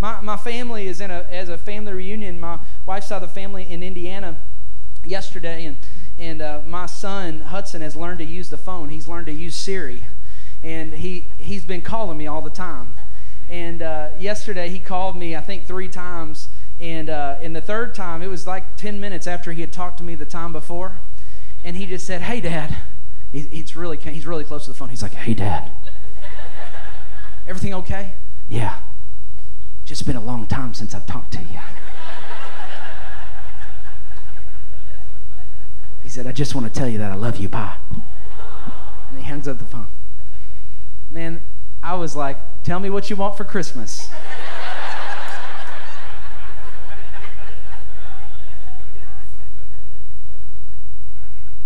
My, 0.00 0.20
my 0.20 0.36
family 0.36 0.86
is 0.86 1.00
in 1.00 1.10
a, 1.10 1.26
as 1.30 1.48
a 1.48 1.58
family 1.58 1.92
reunion. 1.92 2.38
My 2.38 2.58
wife's 2.86 3.08
side 3.08 3.22
of 3.22 3.28
the 3.28 3.34
family 3.34 3.70
in 3.70 3.82
Indiana 3.82 4.36
yesterday, 5.04 5.64
and, 5.64 5.76
and 6.18 6.42
uh, 6.42 6.60
my 6.66 6.86
son, 6.86 7.40
Hudson, 7.40 7.82
has 7.82 7.96
learned 7.96 8.18
to 8.18 8.24
use 8.24 8.50
the 8.50 8.58
phone. 8.58 8.90
He's 8.90 9.08
learned 9.08 9.26
to 9.26 9.32
use 9.32 9.54
Siri, 9.54 10.04
and 10.62 10.92
he, 10.92 11.26
he's 11.38 11.64
been 11.64 11.82
calling 11.82 12.18
me 12.18 12.26
all 12.26 12.42
the 12.42 12.50
time. 12.50 12.96
And 13.48 13.82
uh, 13.82 14.10
yesterday, 14.18 14.68
he 14.68 14.78
called 14.78 15.16
me, 15.16 15.34
I 15.34 15.40
think, 15.40 15.66
three 15.66 15.88
times. 15.88 16.48
And 16.80 17.10
uh, 17.10 17.36
in 17.42 17.52
the 17.52 17.60
third 17.60 17.94
time, 17.94 18.22
it 18.22 18.28
was 18.28 18.46
like 18.46 18.76
10 18.76 19.00
minutes 19.00 19.26
after 19.26 19.52
he 19.52 19.60
had 19.60 19.72
talked 19.72 19.98
to 19.98 20.04
me 20.04 20.14
the 20.14 20.24
time 20.24 20.52
before. 20.52 20.94
And 21.64 21.76
he 21.76 21.86
just 21.86 22.06
said, 22.06 22.22
Hey, 22.22 22.40
Dad. 22.40 22.76
He's, 23.32 23.46
he's, 23.46 23.76
really, 23.76 23.96
he's 23.96 24.26
really 24.26 24.44
close 24.44 24.64
to 24.64 24.70
the 24.70 24.76
phone. 24.76 24.88
He's 24.88 25.02
like, 25.02 25.14
Hey, 25.14 25.34
Dad. 25.34 25.70
Everything 27.46 27.74
okay? 27.74 28.14
Yeah. 28.48 28.78
Just 29.84 30.06
been 30.06 30.16
a 30.16 30.22
long 30.22 30.46
time 30.46 30.72
since 30.72 30.94
I've 30.94 31.06
talked 31.06 31.32
to 31.32 31.40
you. 31.40 31.60
He 36.02 36.08
said, 36.08 36.26
I 36.26 36.32
just 36.32 36.54
want 36.54 36.72
to 36.72 36.78
tell 36.78 36.88
you 36.88 36.98
that 36.98 37.10
I 37.10 37.14
love 37.14 37.36
you. 37.36 37.48
Bye. 37.48 37.76
And 39.10 39.18
he 39.18 39.24
hangs 39.24 39.48
up 39.48 39.58
the 39.58 39.64
phone. 39.64 39.88
Man, 41.10 41.40
I 41.82 41.94
was 41.94 42.14
like, 42.14 42.62
tell 42.62 42.78
me 42.78 42.88
what 42.88 43.10
you 43.10 43.16
want 43.16 43.36
for 43.36 43.44
Christmas. 43.44 44.08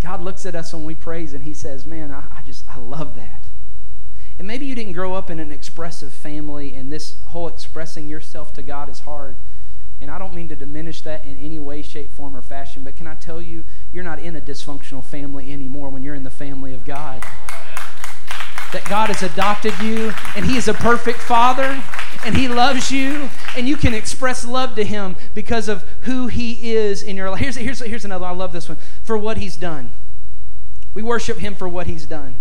God 0.01 0.23
looks 0.23 0.47
at 0.47 0.55
us 0.55 0.73
when 0.73 0.85
we 0.85 0.95
praise 0.95 1.35
and 1.35 1.45
he 1.45 1.53
says, 1.53 1.87
Man, 1.87 2.11
I, 2.11 2.25
I 2.31 2.43
just, 2.43 2.65
I 2.69 2.79
love 2.79 3.17
that. 3.17 3.47
And 4.39 4.49
maybe 4.49 4.67
you 4.67 4.75
didn't 4.75 4.93
grow 4.93 5.15
up 5.15 5.31
in 5.31 5.39
an 5.39 5.53
expressive 5.53 6.13
family, 6.13 6.75
and 6.75 6.93
this 6.93 7.17
whole 7.29 7.49
expressing 7.49 8.09
yourself 8.09 8.53
to 8.55 8.63
God 8.63 8.89
is 8.89 9.01
hard. 9.01 9.37
And 10.01 10.11
I 10.11 10.19
don't 10.19 10.35
mean 10.35 10.49
to 10.49 10.57
diminish 10.57 11.03
that 11.03 11.25
in 11.25 11.37
any 11.37 11.59
way, 11.59 11.83
shape, 11.83 12.11
form, 12.11 12.37
or 12.37 12.43
fashion, 12.43 12.83
but 12.83 12.97
can 12.97 13.07
I 13.07 13.15
tell 13.15 13.41
you, 13.41 13.65
you're 13.93 14.05
not 14.05 14.19
in 14.19 14.37
a 14.37 14.41
dysfunctional 14.41 15.05
family 15.05 15.53
anymore 15.53 15.89
when 15.89 16.03
you're 16.03 16.15
in 16.15 16.25
the 16.25 16.31
family 16.31 16.75
of 16.75 16.85
God. 16.85 17.25
That 18.75 18.85
God 18.89 19.09
has 19.09 19.23
adopted 19.23 19.73
you, 19.79 20.13
and 20.35 20.45
He 20.45 20.57
is 20.57 20.67
a 20.67 20.75
perfect 20.75 21.21
Father, 21.21 21.81
and 22.25 22.37
He 22.37 22.49
loves 22.49 22.91
you, 22.91 23.31
and 23.57 23.69
you 23.69 23.77
can 23.77 23.95
express 23.95 24.45
love 24.45 24.75
to 24.75 24.83
Him 24.83 25.15
because 25.33 25.69
of 25.69 25.85
who 26.01 26.27
He 26.27 26.73
is 26.75 27.01
in 27.01 27.17
your 27.17 27.31
life. 27.31 27.39
Here's, 27.39 27.55
here's, 27.55 27.79
here's 27.79 28.05
another, 28.05 28.27
I 28.27 28.33
love 28.33 28.53
this 28.53 28.69
one, 28.69 28.77
for 29.05 29.17
what 29.17 29.37
He's 29.37 29.57
done. 29.57 29.93
We 30.93 31.05
worship 31.05 31.39
Him 31.39 31.55
for 31.55 31.69
what 31.69 31.87
He's 31.87 32.05
done. 32.05 32.35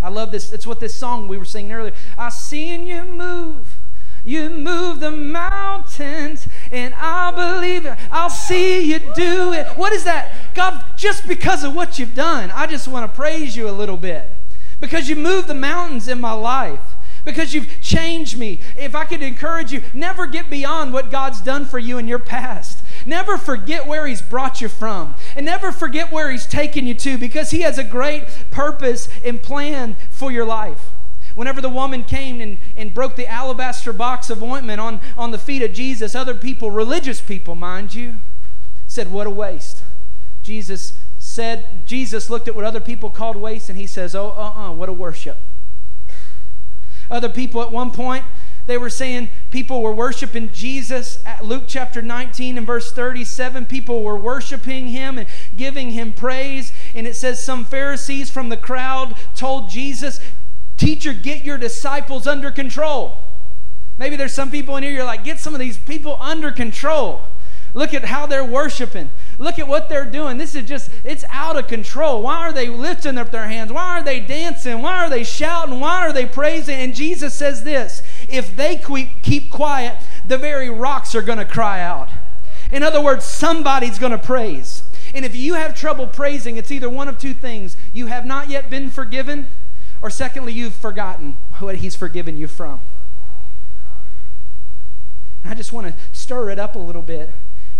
I 0.00 0.08
love 0.08 0.32
this. 0.32 0.54
It's 0.54 0.66
what 0.66 0.80
this 0.80 0.94
song 0.94 1.28
we 1.28 1.36
were 1.36 1.44
singing 1.44 1.72
earlier. 1.72 1.92
I 2.16 2.30
seen 2.30 2.86
you 2.86 3.04
move. 3.04 3.76
You 4.24 4.48
move 4.48 5.00
the 5.00 5.10
mountains, 5.10 6.48
and 6.70 6.94
I 6.94 7.30
believe 7.30 7.84
it. 7.84 7.98
I'll 8.10 8.30
see 8.30 8.90
you 8.90 9.00
do 9.14 9.52
it. 9.52 9.66
What 9.76 9.92
is 9.92 10.04
that? 10.04 10.32
God, 10.54 10.82
just 10.96 11.28
because 11.28 11.62
of 11.62 11.74
what 11.74 11.98
you've 11.98 12.14
done, 12.14 12.50
I 12.52 12.66
just 12.66 12.88
want 12.88 13.10
to 13.10 13.14
praise 13.14 13.54
you 13.54 13.68
a 13.68 13.70
little 13.70 13.98
bit. 13.98 14.30
Because 14.80 15.08
you 15.08 15.16
moved 15.16 15.48
the 15.48 15.54
mountains 15.54 16.08
in 16.08 16.20
my 16.20 16.32
life 16.32 16.96
because 17.26 17.52
you've 17.52 17.80
changed 17.82 18.38
me. 18.38 18.60
If 18.78 18.94
I 18.94 19.04
could 19.04 19.20
encourage 19.20 19.72
you, 19.72 19.82
never 19.92 20.26
get 20.26 20.48
beyond 20.48 20.94
what 20.94 21.10
God's 21.10 21.40
done 21.42 21.66
for 21.66 21.78
you 21.78 21.98
in 21.98 22.08
your 22.08 22.20
past. 22.20 22.82
Never 23.04 23.36
forget 23.36 23.86
where 23.86 24.06
He's 24.06 24.22
brought 24.22 24.62
you 24.62 24.68
from. 24.68 25.14
And 25.34 25.44
never 25.44 25.72
forget 25.72 26.10
where 26.10 26.30
He's 26.30 26.46
taken 26.46 26.86
you 26.86 26.94
to 26.94 27.18
because 27.18 27.50
He 27.50 27.60
has 27.62 27.76
a 27.78 27.84
great 27.84 28.24
purpose 28.50 29.08
and 29.24 29.42
plan 29.42 29.96
for 30.10 30.30
your 30.30 30.46
life. 30.46 30.90
Whenever 31.34 31.60
the 31.60 31.68
woman 31.68 32.02
came 32.04 32.40
and, 32.40 32.58
and 32.76 32.94
broke 32.94 33.16
the 33.16 33.26
alabaster 33.26 33.92
box 33.92 34.30
of 34.30 34.42
ointment 34.42 34.80
on, 34.80 35.00
on 35.18 35.32
the 35.32 35.38
feet 35.38 35.62
of 35.62 35.72
Jesus, 35.74 36.14
other 36.14 36.34
people, 36.34 36.70
religious 36.70 37.20
people, 37.20 37.54
mind 37.54 37.92
you, 37.92 38.14
said, 38.86 39.10
What 39.10 39.26
a 39.26 39.30
waste. 39.30 39.82
Jesus 40.42 40.94
said, 41.36 41.86
Jesus 41.86 42.30
looked 42.30 42.48
at 42.48 42.56
what 42.56 42.64
other 42.64 42.80
people 42.80 43.10
called 43.10 43.36
waste 43.36 43.68
and 43.68 43.78
he 43.78 43.86
says, 43.86 44.14
Oh, 44.14 44.30
uh 44.30 44.52
uh, 44.56 44.72
what 44.72 44.88
a 44.88 44.92
worship. 44.92 45.36
Other 47.10 47.28
people 47.28 47.60
at 47.60 47.70
one 47.70 47.90
point, 47.90 48.24
they 48.66 48.78
were 48.78 48.88
saying 48.88 49.28
people 49.50 49.82
were 49.82 49.92
worshiping 49.92 50.50
Jesus. 50.50 51.22
At 51.26 51.44
Luke 51.44 51.64
chapter 51.66 52.00
19 52.00 52.56
and 52.56 52.66
verse 52.66 52.90
37, 52.90 53.66
people 53.66 54.02
were 54.02 54.16
worshiping 54.16 54.88
him 54.88 55.18
and 55.18 55.28
giving 55.54 55.90
him 55.90 56.14
praise. 56.14 56.72
And 56.94 57.06
it 57.06 57.14
says 57.14 57.44
some 57.44 57.66
Pharisees 57.66 58.30
from 58.30 58.48
the 58.48 58.56
crowd 58.56 59.14
told 59.34 59.68
Jesus, 59.68 60.20
Teacher, 60.78 61.12
get 61.12 61.44
your 61.44 61.58
disciples 61.58 62.26
under 62.26 62.50
control. 62.50 63.18
Maybe 63.98 64.16
there's 64.16 64.32
some 64.32 64.50
people 64.50 64.76
in 64.76 64.82
here, 64.82 64.92
you're 64.92 65.04
like, 65.04 65.22
get 65.22 65.38
some 65.38 65.54
of 65.54 65.60
these 65.60 65.76
people 65.76 66.16
under 66.18 66.50
control. 66.50 67.20
Look 67.74 67.92
at 67.92 68.06
how 68.06 68.24
they're 68.24 68.42
worshiping. 68.42 69.10
Look 69.38 69.58
at 69.58 69.68
what 69.68 69.88
they're 69.88 70.08
doing. 70.10 70.38
This 70.38 70.54
is 70.54 70.68
just, 70.68 70.90
it's 71.04 71.24
out 71.30 71.56
of 71.56 71.66
control. 71.66 72.22
Why 72.22 72.38
are 72.38 72.52
they 72.52 72.68
lifting 72.68 73.18
up 73.18 73.30
their 73.30 73.48
hands? 73.48 73.72
Why 73.72 73.98
are 73.98 74.02
they 74.02 74.20
dancing? 74.20 74.82
Why 74.82 75.04
are 75.04 75.10
they 75.10 75.24
shouting? 75.24 75.80
Why 75.80 76.00
are 76.06 76.12
they 76.12 76.26
praising? 76.26 76.76
And 76.76 76.94
Jesus 76.94 77.34
says 77.34 77.64
this 77.64 78.02
if 78.28 78.56
they 78.56 78.82
keep 79.22 79.50
quiet, 79.50 79.98
the 80.26 80.38
very 80.38 80.70
rocks 80.70 81.14
are 81.14 81.22
going 81.22 81.38
to 81.38 81.44
cry 81.44 81.80
out. 81.80 82.08
In 82.72 82.82
other 82.82 83.00
words, 83.00 83.24
somebody's 83.24 83.98
going 83.98 84.12
to 84.12 84.18
praise. 84.18 84.82
And 85.14 85.24
if 85.24 85.36
you 85.36 85.54
have 85.54 85.74
trouble 85.74 86.06
praising, 86.06 86.56
it's 86.56 86.70
either 86.70 86.90
one 86.90 87.08
of 87.08 87.18
two 87.18 87.34
things 87.34 87.76
you 87.92 88.06
have 88.06 88.26
not 88.26 88.48
yet 88.48 88.68
been 88.68 88.90
forgiven 88.90 89.46
or 90.02 90.10
secondly, 90.10 90.52
you've 90.52 90.74
forgotten 90.74 91.36
what 91.58 91.76
He's 91.76 91.96
forgiven 91.96 92.36
you 92.36 92.48
from. 92.48 92.80
I 95.44 95.54
just 95.54 95.72
want 95.72 95.86
to 95.86 95.94
stir 96.12 96.50
it 96.50 96.58
up 96.58 96.74
a 96.74 96.78
little 96.78 97.02
bit. 97.02 97.32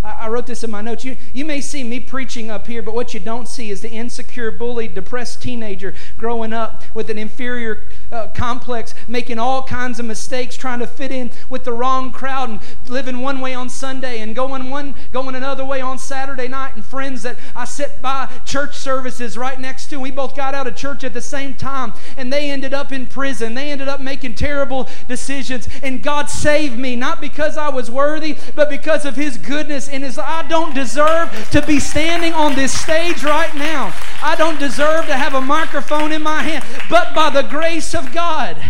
I, 0.06 0.28
wrote 0.28 0.46
this 0.46 0.62
in 0.62 0.70
my 0.70 0.80
notes. 0.80 1.04
You, 1.04 1.16
you 1.32 1.44
may 1.44 1.60
see 1.60 1.82
me 1.82 2.00
preaching 2.00 2.50
up 2.50 2.66
here, 2.66 2.82
but 2.82 2.94
what 2.94 3.12
you 3.12 3.20
don't 3.20 3.48
see 3.48 3.70
is 3.70 3.80
the 3.80 3.90
insecure, 3.90 4.50
bullied, 4.50 4.94
depressed 4.94 5.42
teenager 5.42 5.94
growing 6.16 6.52
up 6.52 6.84
with 6.94 7.10
an 7.10 7.18
inferior 7.18 7.84
uh, 8.12 8.28
complex, 8.28 8.94
making 9.08 9.38
all 9.38 9.62
kinds 9.64 9.98
of 9.98 10.06
mistakes, 10.06 10.56
trying 10.56 10.78
to 10.78 10.86
fit 10.86 11.10
in 11.10 11.32
with 11.50 11.64
the 11.64 11.72
wrong 11.72 12.12
crowd, 12.12 12.48
and 12.50 12.60
living 12.88 13.20
one 13.20 13.40
way 13.40 13.54
on 13.54 13.68
Sunday 13.68 14.20
and 14.20 14.34
going 14.34 14.70
one 14.70 14.94
going 15.12 15.34
another 15.34 15.64
way 15.64 15.80
on 15.80 15.98
Saturday 15.98 16.48
night. 16.48 16.74
And 16.76 16.84
friends 16.84 17.22
that 17.22 17.36
I 17.54 17.64
sit 17.64 18.00
by 18.02 18.30
church 18.44 18.76
services 18.76 19.36
right 19.36 19.58
next 19.58 19.88
to, 19.90 20.00
we 20.00 20.10
both 20.10 20.36
got 20.36 20.54
out 20.54 20.66
of 20.66 20.76
church 20.76 21.04
at 21.04 21.14
the 21.14 21.20
same 21.20 21.54
time, 21.54 21.92
and 22.16 22.32
they 22.32 22.50
ended 22.50 22.74
up 22.74 22.92
in 22.92 23.06
prison. 23.06 23.54
They 23.54 23.70
ended 23.70 23.88
up 23.88 24.00
making 24.00 24.34
terrible 24.34 24.88
decisions, 25.08 25.68
and 25.82 26.02
God 26.02 26.28
saved 26.30 26.78
me 26.78 26.96
not 26.96 27.20
because 27.20 27.56
I 27.56 27.68
was 27.68 27.90
worthy, 27.90 28.36
but 28.54 28.68
because 28.68 29.04
of 29.04 29.16
His 29.16 29.36
goodness 29.36 29.88
and 29.88 30.04
His. 30.04 30.18
I 30.18 30.46
don't 30.48 30.74
deserve 30.74 31.50
to 31.50 31.64
be 31.66 31.80
standing 31.80 32.32
on 32.32 32.54
this 32.54 32.78
stage 32.78 33.22
right 33.22 33.54
now. 33.54 33.94
I 34.22 34.36
don't 34.36 34.58
deserve 34.58 35.06
to 35.06 35.14
have 35.14 35.34
a 35.34 35.40
microphone 35.40 36.12
in 36.12 36.22
my 36.22 36.42
hand, 36.42 36.64
but 36.88 37.14
by 37.14 37.30
the 37.30 37.42
grace 37.42 37.94
of 37.94 38.12
God. 38.12 38.62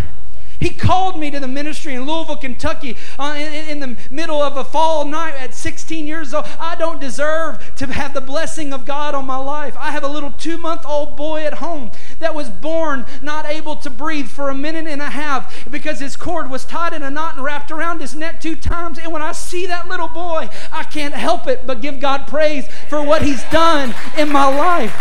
He 0.60 0.70
called 0.70 1.18
me 1.18 1.30
to 1.30 1.40
the 1.40 1.48
ministry 1.48 1.94
in 1.94 2.06
Louisville, 2.06 2.36
Kentucky, 2.36 2.96
uh, 3.18 3.34
in, 3.36 3.68
in, 3.68 3.80
the 3.80 3.96
middle 4.10 4.40
of 4.40 4.56
a 4.56 4.64
fall 4.64 5.04
night 5.04 5.34
at 5.34 5.54
16 5.54 6.06
years 6.06 6.32
old. 6.32 6.46
I 6.58 6.74
don't 6.76 7.00
deserve 7.00 7.74
to 7.76 7.86
have 7.86 8.14
the 8.14 8.20
blessing 8.20 8.72
of 8.72 8.84
God 8.84 9.14
on 9.14 9.26
my 9.26 9.36
life. 9.36 9.76
I 9.78 9.90
have 9.90 10.02
a 10.02 10.08
little 10.08 10.32
two 10.32 10.58
month 10.58 10.84
old 10.86 11.16
boy 11.16 11.44
at 11.44 11.54
home 11.54 11.90
that 12.18 12.34
was 12.34 12.48
born 12.48 13.06
not 13.22 13.46
able 13.46 13.76
to 13.76 13.90
breathe 13.90 14.28
for 14.28 14.48
a 14.48 14.54
minute 14.54 14.86
and 14.86 15.02
a 15.02 15.10
half 15.10 15.70
because 15.70 16.00
his 16.00 16.16
cord 16.16 16.50
was 16.50 16.64
tied 16.64 16.92
in 16.92 17.02
a 17.02 17.10
knot 17.10 17.36
and 17.36 17.44
wrapped 17.44 17.70
around 17.70 18.00
his 18.00 18.14
neck 18.14 18.40
two 18.40 18.56
times. 18.56 18.98
And 18.98 19.12
when 19.12 19.22
I 19.22 19.32
see 19.32 19.66
that 19.66 19.88
little 19.88 20.08
boy, 20.08 20.48
I 20.72 20.84
can't 20.84 21.14
help 21.14 21.46
it 21.46 21.66
but 21.66 21.80
give 21.80 22.00
God 22.00 22.26
praise 22.26 22.68
for 22.88 23.02
what 23.02 23.22
He's 23.22 23.42
done 23.44 23.94
in 24.16 24.30
my 24.30 24.46
life. 24.46 24.94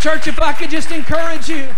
Church, 0.00 0.26
if 0.26 0.40
I 0.40 0.52
could 0.52 0.70
just 0.70 0.90
encourage 0.90 1.48
you. 1.48 1.68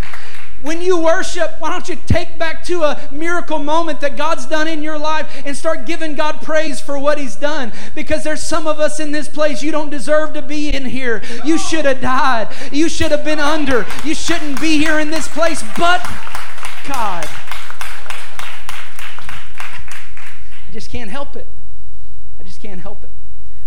When 0.62 0.80
you 0.80 0.98
worship, 0.98 1.56
why 1.58 1.70
don't 1.70 1.88
you 1.88 1.96
take 2.06 2.38
back 2.38 2.64
to 2.66 2.84
a 2.84 3.08
miracle 3.12 3.58
moment 3.58 4.00
that 4.00 4.16
God's 4.16 4.46
done 4.46 4.68
in 4.68 4.82
your 4.82 4.98
life 4.98 5.42
and 5.44 5.56
start 5.56 5.86
giving 5.86 6.14
God 6.14 6.40
praise 6.40 6.80
for 6.80 6.98
what 6.98 7.18
He's 7.18 7.34
done? 7.34 7.72
Because 7.94 8.22
there's 8.22 8.42
some 8.42 8.66
of 8.66 8.78
us 8.78 9.00
in 9.00 9.10
this 9.12 9.28
place, 9.28 9.62
you 9.62 9.72
don't 9.72 9.90
deserve 9.90 10.34
to 10.34 10.42
be 10.42 10.70
in 10.70 10.84
here. 10.84 11.22
You 11.44 11.58
should 11.58 11.84
have 11.84 12.00
died. 12.00 12.48
You 12.70 12.88
should 12.88 13.10
have 13.10 13.24
been 13.24 13.40
under. 13.40 13.84
You 14.04 14.14
shouldn't 14.14 14.60
be 14.60 14.78
here 14.78 15.00
in 15.00 15.10
this 15.10 15.26
place, 15.28 15.62
but 15.76 16.00
God. 16.88 17.26
I 20.68 20.72
just 20.72 20.90
can't 20.90 21.10
help 21.10 21.36
it. 21.36 21.46
I 22.38 22.44
just 22.44 22.62
can't 22.62 22.80
help 22.80 23.02
it. 23.02 23.10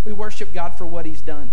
We 0.06 0.14
worship 0.14 0.54
God 0.54 0.78
for 0.78 0.86
what 0.86 1.06
He's 1.06 1.22
done. 1.22 1.52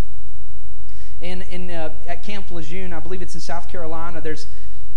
And 1.20 1.42
in, 1.42 1.70
uh, 1.70 1.94
at 2.06 2.24
Camp 2.24 2.50
Lejeune, 2.50 2.92
I 2.92 3.00
believe 3.00 3.22
it's 3.22 3.34
in 3.34 3.40
South 3.40 3.68
Carolina, 3.68 4.20
there's 4.20 4.46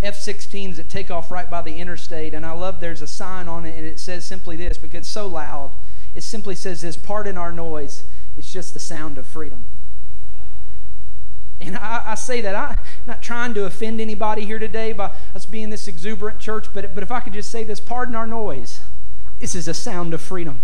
F 0.06 0.18
16s 0.18 0.76
that 0.76 0.90
take 0.90 1.10
off 1.10 1.32
right 1.32 1.50
by 1.50 1.62
the 1.62 1.78
interstate. 1.78 2.34
And 2.34 2.46
I 2.46 2.52
love 2.52 2.80
there's 2.80 3.02
a 3.02 3.08
sign 3.08 3.48
on 3.48 3.66
it, 3.66 3.76
and 3.76 3.86
it 3.86 4.00
says 4.00 4.26
simply 4.26 4.56
this 4.56 4.78
because 4.78 5.00
it's 5.00 5.10
so 5.10 5.28
loud. 5.28 5.72
It 6.14 6.22
simply 6.22 6.56
says 6.56 6.82
this 6.82 6.96
pardon 6.96 7.38
our 7.38 7.52
noise, 7.52 8.04
it's 8.38 8.52
just 8.52 8.74
the 8.74 8.80
sound 8.80 9.18
of 9.18 9.28
freedom. 9.28 9.66
And 11.62 11.78
I, 11.78 12.04
I, 12.08 12.16
say 12.16 12.42
that 12.42 12.54
I'm 12.54 12.78
not 13.08 13.22
trying 13.22 13.54
to 13.54 13.66
offend 13.66 14.02
anybody 14.02 14.46
here 14.46 14.60
today 14.60 14.92
by 14.92 15.12
us 15.34 15.46
being 15.46 15.70
this 15.70 15.88
exuberant 15.88 16.40
church, 16.40 16.68
but, 16.74 16.94
but 16.94 17.02
if 17.02 17.12
I 17.12 17.22
could 17.22 17.34
just 17.34 17.50
say 17.50 17.64
this 17.64 17.80
pardon 17.80 18.14
our 18.14 18.28
noise, 18.28 18.82
this 19.40 19.56
is 19.56 19.68
a 19.68 19.74
sound 19.74 20.14
of 20.14 20.22
freedom. 20.22 20.62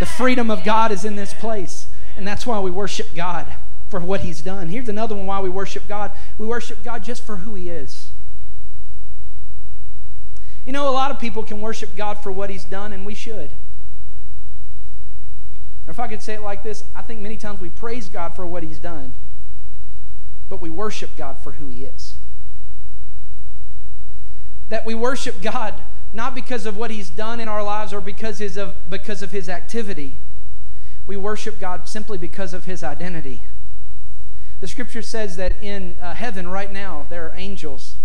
The 0.00 0.06
freedom 0.06 0.50
of 0.50 0.62
God 0.62 0.92
is 0.92 1.04
in 1.04 1.16
this 1.16 1.32
place, 1.32 1.86
and 2.16 2.26
that's 2.28 2.46
why 2.46 2.60
we 2.60 2.70
worship 2.70 3.14
God 3.14 3.46
for 3.88 4.00
what 4.00 4.20
He's 4.20 4.42
done. 4.42 4.68
Here's 4.68 4.88
another 4.88 5.14
one 5.14 5.26
why 5.26 5.40
we 5.40 5.48
worship 5.48 5.88
God 5.88 6.12
we 6.38 6.46
worship 6.46 6.82
God 6.84 7.02
just 7.02 7.24
for 7.24 7.38
who 7.38 7.54
He 7.54 7.70
is. 7.70 8.03
You 10.66 10.72
know, 10.72 10.88
a 10.88 10.92
lot 10.92 11.10
of 11.10 11.18
people 11.18 11.42
can 11.42 11.60
worship 11.60 11.94
God 11.94 12.18
for 12.18 12.32
what 12.32 12.50
He's 12.50 12.64
done, 12.64 12.92
and 12.92 13.04
we 13.04 13.14
should. 13.14 13.52
Or 15.86 15.90
if 15.90 16.00
I 16.00 16.08
could 16.08 16.22
say 16.22 16.34
it 16.34 16.42
like 16.42 16.62
this, 16.62 16.84
I 16.94 17.02
think 17.02 17.20
many 17.20 17.36
times 17.36 17.60
we 17.60 17.68
praise 17.68 18.08
God 18.08 18.34
for 18.34 18.46
what 18.46 18.62
He's 18.62 18.78
done, 18.78 19.12
but 20.48 20.62
we 20.62 20.70
worship 20.70 21.10
God 21.16 21.38
for 21.38 21.52
who 21.52 21.68
He 21.68 21.84
is. 21.84 22.14
That 24.70 24.86
we 24.86 24.94
worship 24.94 25.42
God 25.42 25.74
not 26.14 26.34
because 26.34 26.64
of 26.64 26.76
what 26.76 26.90
He's 26.90 27.10
done 27.10 27.40
in 27.40 27.48
our 27.48 27.62
lives 27.62 27.92
or 27.92 28.00
because, 28.00 28.40
of, 28.56 28.74
because 28.88 29.20
of 29.20 29.32
His 29.32 29.48
activity. 29.48 30.16
We 31.06 31.16
worship 31.16 31.58
God 31.58 31.86
simply 31.86 32.16
because 32.16 32.54
of 32.54 32.64
His 32.64 32.82
identity. 32.82 33.42
The 34.60 34.68
scripture 34.68 35.02
says 35.02 35.36
that 35.36 35.62
in 35.62 35.96
uh, 36.00 36.14
heaven 36.14 36.48
right 36.48 36.72
now, 36.72 37.06
there 37.10 37.26
are 37.26 37.34
angels, 37.36 37.96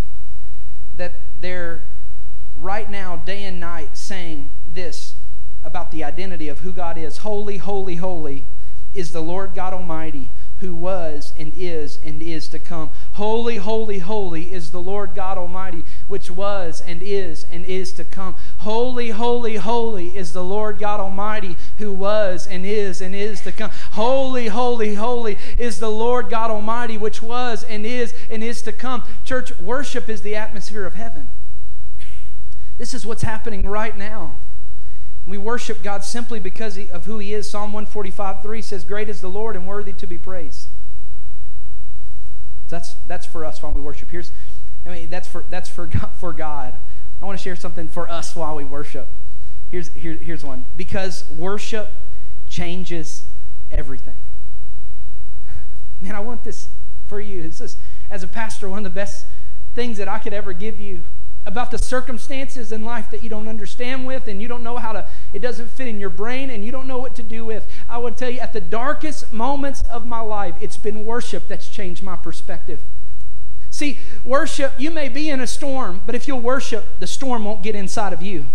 that 0.97 1.13
they're 1.39 1.83
right 2.59 2.89
now, 2.89 3.15
day 3.17 3.43
and 3.43 3.59
night, 3.59 3.97
saying 3.97 4.49
this 4.67 5.15
about 5.63 5.91
the 5.91 6.03
identity 6.03 6.47
of 6.49 6.59
who 6.59 6.71
God 6.71 6.97
is 6.97 7.17
Holy, 7.17 7.57
holy, 7.57 7.95
holy 7.95 8.45
is 8.93 9.11
the 9.11 9.21
Lord 9.21 9.53
God 9.53 9.73
Almighty 9.73 10.31
who 10.59 10.75
was 10.75 11.33
and 11.37 11.53
is 11.55 11.99
and 12.03 12.21
is 12.21 12.47
to 12.49 12.59
come. 12.59 12.89
Holy, 13.13 13.57
holy, 13.57 13.99
holy 13.99 14.51
is 14.51 14.71
the 14.71 14.81
Lord 14.81 15.15
God 15.15 15.37
Almighty, 15.37 15.83
which 16.07 16.29
was 16.29 16.81
and 16.81 17.01
is 17.01 17.45
and 17.49 17.65
is 17.65 17.93
to 17.93 18.03
come. 18.03 18.35
Holy, 18.57 19.09
holy, 19.09 19.55
holy 19.55 20.15
is 20.15 20.33
the 20.33 20.43
Lord 20.43 20.79
God 20.79 20.99
Almighty, 20.99 21.55
who 21.77 21.93
was 21.93 22.45
and 22.45 22.65
is 22.65 23.01
and 23.01 23.15
is 23.15 23.41
to 23.41 23.51
come. 23.51 23.71
Holy, 23.91 24.47
holy, 24.47 24.95
holy 24.95 25.37
is 25.57 25.79
the 25.79 25.91
Lord 25.91 26.29
God 26.29 26.51
Almighty, 26.51 26.97
which 26.97 27.21
was 27.21 27.63
and 27.63 27.85
is 27.85 28.13
and 28.29 28.43
is 28.43 28.61
to 28.63 28.73
come. 28.73 29.03
Church, 29.23 29.57
worship 29.59 30.09
is 30.09 30.21
the 30.21 30.35
atmosphere 30.35 30.85
of 30.85 30.95
heaven. 30.95 31.29
This 32.79 32.93
is 32.93 33.05
what's 33.05 33.23
happening 33.23 33.67
right 33.67 33.95
now. 33.95 34.35
We 35.27 35.37
worship 35.37 35.83
God 35.83 36.03
simply 36.03 36.39
because 36.39 36.79
of 36.89 37.05
who 37.05 37.19
He 37.19 37.33
is. 37.33 37.47
Psalm 37.47 37.73
145 37.73 38.41
3 38.41 38.61
says, 38.61 38.85
Great 38.85 39.09
is 39.09 39.21
the 39.21 39.27
Lord 39.27 39.57
and 39.57 39.67
worthy 39.67 39.91
to 39.93 40.07
be 40.07 40.17
praised. 40.17 40.69
that's, 42.69 42.95
that's 43.07 43.25
for 43.25 43.43
us 43.43 43.61
while 43.61 43.73
we 43.73 43.81
worship. 43.81 44.09
Here's, 44.09 44.31
I 44.85 44.89
mean, 44.89 45.09
that's 45.09 45.27
for, 45.27 45.43
that's 45.49 45.69
for, 45.69 45.85
God, 45.87 46.09
for 46.17 46.31
God. 46.31 46.75
I 47.21 47.25
want 47.25 47.37
to 47.37 47.43
share 47.43 47.57
something 47.57 47.89
for 47.89 48.09
us 48.09 48.33
while 48.33 48.55
we 48.55 48.63
worship. 48.63 49.09
Here's, 49.69 49.89
here, 49.89 50.13
here's 50.13 50.45
one. 50.45 50.63
Because 50.77 51.29
worship 51.29 51.91
changes 52.47 53.25
everything. 53.73 54.15
Man, 56.01 56.15
I 56.15 56.21
want 56.21 56.45
this 56.45 56.69
for 57.07 57.19
you. 57.19 57.43
This 57.43 57.59
is, 57.59 57.77
as 58.09 58.23
a 58.23 58.27
pastor, 58.27 58.69
one 58.69 58.79
of 58.79 58.83
the 58.85 58.89
best 58.89 59.25
things 59.75 59.97
that 59.97 60.07
I 60.07 60.17
could 60.17 60.33
ever 60.33 60.53
give 60.53 60.79
you 60.79 61.03
about 61.45 61.71
the 61.71 61.77
circumstances 61.77 62.71
in 62.71 62.83
life 62.83 63.09
that 63.11 63.23
you 63.23 63.29
don't 63.29 63.47
understand 63.47 64.05
with 64.05 64.27
and 64.27 64.41
you 64.41 64.47
don't 64.47 64.63
know 64.63 64.77
how 64.77 64.91
to 64.91 65.07
it 65.33 65.39
doesn't 65.39 65.69
fit 65.69 65.87
in 65.87 65.99
your 65.99 66.09
brain 66.09 66.49
and 66.49 66.65
you 66.65 66.71
don't 66.71 66.87
know 66.87 66.97
what 66.97 67.15
to 67.15 67.23
do 67.23 67.45
with. 67.45 67.65
I 67.89 67.97
would 67.97 68.17
tell 68.17 68.29
you 68.29 68.39
at 68.39 68.53
the 68.53 68.61
darkest 68.61 69.33
moments 69.33 69.83
of 69.89 70.05
my 70.05 70.19
life 70.19 70.55
it's 70.61 70.77
been 70.77 71.05
worship 71.05 71.47
that's 71.47 71.69
changed 71.69 72.03
my 72.03 72.15
perspective. 72.15 72.81
See 73.69 73.99
worship 74.23 74.73
you 74.77 74.91
may 74.91 75.09
be 75.09 75.29
in 75.29 75.39
a 75.39 75.47
storm 75.47 76.01
but 76.05 76.13
if 76.13 76.27
you'll 76.27 76.41
worship 76.41 76.99
the 76.99 77.07
storm 77.07 77.45
won't 77.45 77.63
get 77.63 77.75
inside 77.75 78.13
of 78.13 78.21
you. 78.21 78.45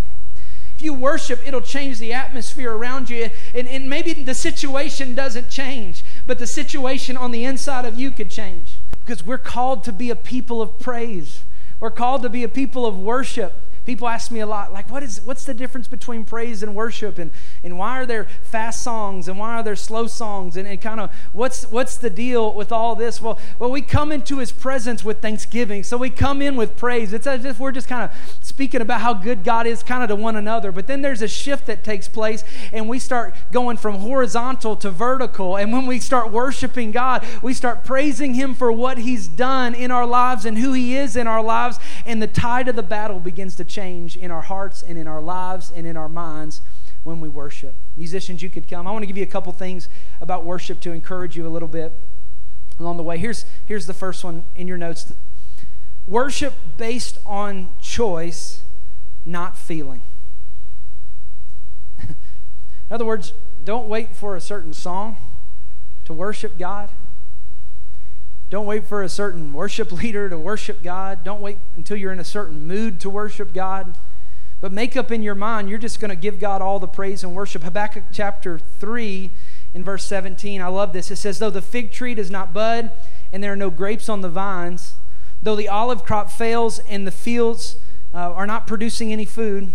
If 0.77 0.83
you 0.83 0.93
worship 0.93 1.41
it'll 1.47 1.63
change 1.63 1.99
the 1.99 2.13
atmosphere 2.13 2.73
around 2.73 3.09
you 3.09 3.31
and, 3.55 3.67
and 3.67 3.89
maybe 3.89 4.13
the 4.13 4.35
situation 4.35 5.15
doesn't 5.15 5.49
change 5.49 6.05
but 6.27 6.39
the 6.39 6.47
situation 6.47 7.17
on 7.17 7.31
the 7.31 7.45
inside 7.45 7.87
of 7.87 7.99
you 7.99 8.11
could 8.11 8.31
change. 8.31 8.77
Because 9.01 9.25
we're 9.25 9.39
called 9.39 9.85
to 9.85 9.93
be 9.93 10.11
a 10.11 10.17
people 10.17 10.61
of 10.61 10.79
praise 10.79 11.43
we're 11.81 11.91
called 11.91 12.23
to 12.23 12.29
be 12.29 12.45
a 12.45 12.49
people 12.49 12.87
of 12.87 12.99
worship. 12.99 13.61
People 13.87 14.09
ask 14.09 14.31
me 14.31 14.41
a 14.41 14.47
lot, 14.47 14.73
like, 14.73 14.91
what 14.91 15.03
is 15.03 15.21
what's 15.21 15.45
the 15.45 15.53
difference 15.53 15.89
between 15.89 16.25
praise 16.25 16.63
and 16.63 16.75
worship? 16.75 17.19
And, 17.19 17.31
and 17.63 17.79
why 17.79 18.01
are 18.01 18.07
there 18.07 18.27
fast 18.43 18.83
songs 18.83 19.29
and 19.29 19.39
why 19.39 19.57
are 19.57 19.63
there 19.63 19.77
slow 19.77 20.07
songs? 20.07 20.57
And, 20.57 20.67
and 20.67 20.81
kind 20.81 21.01
of 21.01 21.13
what's 21.35 21.65
what's 21.71 21.99
the 21.99 22.09
deal 22.09 22.55
with 22.55 22.73
all 22.73 22.95
this? 22.95 23.21
Well, 23.21 23.39
well, 23.59 23.71
we 23.71 23.83
come 23.83 24.11
into 24.11 24.39
his 24.39 24.53
presence 24.53 25.05
with 25.05 25.21
thanksgiving. 25.21 25.83
So 25.83 25.99
we 25.99 26.09
come 26.09 26.41
in 26.41 26.57
with 26.57 26.79
praise. 26.79 27.13
It's 27.13 27.27
as 27.27 27.45
if 27.45 27.61
we're 27.61 27.73
just 27.73 27.87
kind 27.87 28.11
of 28.11 28.44
speaking 28.55 28.81
about 28.81 29.01
how 29.01 29.13
good 29.13 29.43
God 29.43 29.67
is 29.67 29.83
kind 29.83 30.05
of 30.05 30.09
to 30.11 30.15
one 30.15 30.37
another. 30.37 30.71
But 30.71 30.87
then 30.87 31.03
there's 31.03 31.23
a 31.23 31.27
shift 31.27 31.67
that 31.67 31.83
takes 31.83 32.07
place, 32.07 32.45
and 32.73 32.89
we 32.89 33.01
start 33.01 33.35
going 33.51 33.77
from 33.77 33.97
horizontal 33.97 34.77
to 34.77 34.93
vertical. 34.93 35.57
And 35.57 35.73
when 35.73 35.87
we 35.87 35.99
start 35.99 36.31
worshiping 36.31 36.93
God, 36.93 37.27
we 37.43 37.53
start 37.53 37.83
praising 37.83 38.35
him 38.35 38.55
for 38.55 38.71
what 38.71 38.99
he's 38.99 39.27
done 39.27 39.75
in 39.75 39.91
our 39.91 40.07
lives 40.07 40.45
and 40.45 40.57
who 40.57 40.73
he 40.73 40.95
is 40.97 41.17
in 41.17 41.27
our 41.27 41.43
lives. 41.43 41.81
And 42.07 42.23
the 42.23 42.29
tide 42.29 42.69
of 42.69 42.77
the 42.77 42.83
battle 42.85 43.19
begins 43.19 43.57
to 43.57 43.65
change 43.65 44.17
in 44.17 44.31
our 44.31 44.43
hearts 44.43 44.85
and 44.85 44.97
in 44.97 45.09
our 45.09 45.21
lives 45.21 45.73
and 45.75 45.85
in 45.85 45.97
our 45.97 46.09
minds 46.09 46.61
when 47.03 47.21
we 47.21 47.29
worship. 47.29 47.75
Musicians, 47.97 48.41
you 48.41 48.51
could 48.51 48.69
come. 48.69 48.87
I 48.87 48.93
want 48.93 49.03
to 49.03 49.09
give 49.09 49.17
you 49.17 49.25
a 49.25 49.27
couple 49.27 49.53
things 49.53 49.89
about 50.21 50.45
worship 50.45 50.79
to 50.83 50.93
encourage 50.93 51.37
you 51.37 51.45
a 51.45 51.51
little 51.51 51.67
bit 51.67 51.93
along 52.79 52.99
the 52.99 53.03
way. 53.03 53.19
Here's, 53.19 53.47
here's 53.67 53.87
the 53.87 53.95
first 53.95 54.23
one 54.23 54.45
in 54.55 54.69
your 54.69 54.79
notes 54.79 55.13
worship 56.07 56.55
based 56.77 57.19
on 57.25 57.69
choice, 57.81 58.63
not 59.25 59.57
feeling. 59.57 60.03
in 62.01 62.15
other 62.91 63.05
words, 63.05 63.33
don't 63.65 63.89
wait 63.89 64.15
for 64.15 64.37
a 64.37 64.41
certain 64.41 64.75
song 64.75 65.17
to 66.05 66.13
worship 66.13 66.59
God. 66.59 66.91
Don't 68.51 68.67
wait 68.67 68.85
for 68.85 69.03
a 69.03 69.09
certain 69.09 69.53
worship 69.53 69.91
leader 69.91 70.29
to 70.29 70.39
worship 70.39 70.83
God. 70.83 71.25
Don't 71.25 71.41
wait 71.41 71.59
until 71.77 71.97
you're 71.97 72.13
in 72.13 72.21
a 72.21 72.25
certain 72.25 72.67
mood 72.67 73.01
to 73.01 73.11
worship 73.11 73.53
God. 73.53 73.97
But 74.61 74.73
make 74.73 74.97
up 74.97 75.11
in 75.11 75.23
your 75.23 75.35
mind, 75.35 75.69
you're 75.69 75.79
just 75.79 76.01
going 76.01 76.11
to 76.11 76.17
give 76.17 76.39
God 76.39 76.63
all 76.63 76.79
the 76.79 76.89
praise 76.89 77.25
and 77.25 77.35
worship. 77.35 77.63
Habakkuk 77.63 78.05
chapter 78.13 78.59
3 78.59 79.31
in 79.75 79.85
verse 79.85 80.05
17, 80.05 80.61
I 80.61 80.69
love 80.69 80.93
this. 80.93 81.11
It 81.11 81.17
says, 81.17 81.39
Though 81.39 81.51
the 81.51 81.61
fig 81.61 81.91
tree 81.91 82.15
does 82.15 82.31
not 82.31 82.53
bud 82.53 82.93
and 83.33 83.43
there 83.43 83.53
are 83.53 83.57
no 83.57 83.71
grapes 83.71 84.09
on 84.09 84.21
the 84.21 84.29
vines, 84.29 84.95
though 85.45 85.57
the 85.57 85.69
olive 85.69 86.05
crop 86.05 86.31
fails 86.31 86.81
and 86.81 87.07
the 87.07 87.13
fields 87.13 87.77
uh, 88.13 88.33
are 88.33 88.47
not 88.47 88.67
producing 88.67 89.13
any 89.13 89.25
food, 89.25 89.73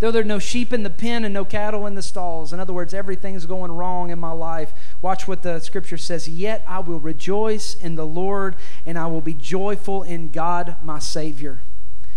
Though 0.00 0.10
there 0.10 0.22
are 0.22 0.24
no 0.24 0.38
sheep 0.38 0.72
in 0.72 0.82
the 0.82 0.90
pen 0.90 1.26
and 1.26 1.34
no 1.34 1.44
cattle 1.44 1.86
in 1.86 1.94
the 1.94 2.02
stalls. 2.02 2.54
In 2.54 2.58
other 2.58 2.72
words, 2.72 2.94
everything's 2.94 3.44
going 3.44 3.70
wrong 3.70 4.10
in 4.10 4.18
my 4.18 4.32
life. 4.32 4.72
Watch 5.02 5.28
what 5.28 5.42
the 5.42 5.60
scripture 5.60 5.98
says. 5.98 6.26
Yet 6.26 6.64
I 6.66 6.80
will 6.80 6.98
rejoice 6.98 7.74
in 7.74 7.96
the 7.96 8.06
Lord 8.06 8.56
and 8.86 8.98
I 8.98 9.06
will 9.08 9.20
be 9.20 9.34
joyful 9.34 10.02
in 10.02 10.30
God 10.30 10.76
my 10.82 10.98
Savior. 10.98 11.60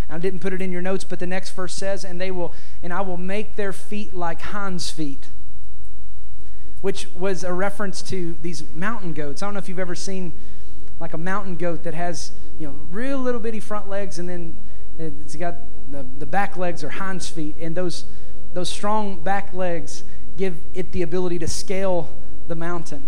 I 0.09 0.17
didn't 0.17 0.39
put 0.39 0.53
it 0.53 0.61
in 0.61 0.71
your 0.71 0.81
notes, 0.81 1.03
but 1.03 1.19
the 1.19 1.27
next 1.27 1.51
verse 1.51 1.73
says, 1.73 2.05
and 2.05 2.21
they 2.21 2.31
will, 2.31 2.53
and 2.81 2.93
I 2.93 3.01
will 3.01 3.17
make 3.17 3.55
their 3.55 3.73
feet 3.73 4.13
like 4.13 4.41
hinds' 4.41 4.89
feet, 4.89 5.27
which 6.81 7.07
was 7.15 7.43
a 7.43 7.51
reference 7.51 8.01
to 8.03 8.35
these 8.41 8.63
mountain 8.73 9.13
goats. 9.13 9.41
I 9.41 9.47
don't 9.47 9.55
know 9.55 9.59
if 9.59 9.67
you've 9.67 9.79
ever 9.79 9.95
seen 9.95 10.33
like 11.03 11.13
a 11.13 11.17
mountain 11.17 11.57
goat 11.57 11.83
that 11.83 11.93
has, 11.93 12.31
you 12.57 12.65
know, 12.65 12.73
real 12.89 13.17
little 13.17 13.41
bitty 13.41 13.59
front 13.59 13.89
legs 13.89 14.19
and 14.19 14.29
then 14.29 14.57
it's 14.97 15.35
got 15.35 15.55
the, 15.91 16.07
the 16.17 16.25
back 16.25 16.55
legs 16.55 16.81
or 16.81 16.91
hinds 16.91 17.27
feet, 17.27 17.57
and 17.59 17.75
those, 17.75 18.05
those 18.53 18.69
strong 18.69 19.21
back 19.21 19.53
legs 19.53 20.05
give 20.37 20.55
it 20.73 20.93
the 20.93 21.01
ability 21.01 21.39
to 21.39 21.47
scale 21.47 22.09
the 22.47 22.55
mountain. 22.55 23.03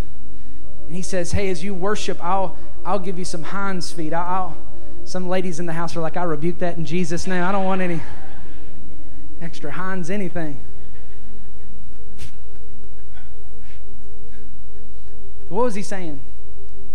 And 0.87 0.93
he 0.93 1.01
says, 1.01 1.31
Hey, 1.31 1.49
as 1.49 1.63
you 1.63 1.73
worship, 1.73 2.21
I'll, 2.21 2.57
I'll 2.85 2.99
give 2.99 3.17
you 3.17 3.23
some 3.23 3.43
hinds 3.43 3.93
feet. 3.93 4.11
I'll, 4.11 4.27
I'll, 4.27 4.57
some 5.05 5.29
ladies 5.29 5.61
in 5.61 5.65
the 5.65 5.73
house 5.73 5.95
are 5.95 6.01
like, 6.01 6.17
I 6.17 6.23
rebuke 6.23 6.59
that 6.59 6.75
in 6.75 6.85
Jesus' 6.85 7.25
name. 7.27 7.43
I 7.43 7.53
don't 7.53 7.63
want 7.63 7.79
any 7.79 8.01
extra 9.41 9.71
hinds 9.71 10.09
anything. 10.09 10.59
what 15.47 15.63
was 15.63 15.75
he 15.75 15.81
saying? 15.81 16.19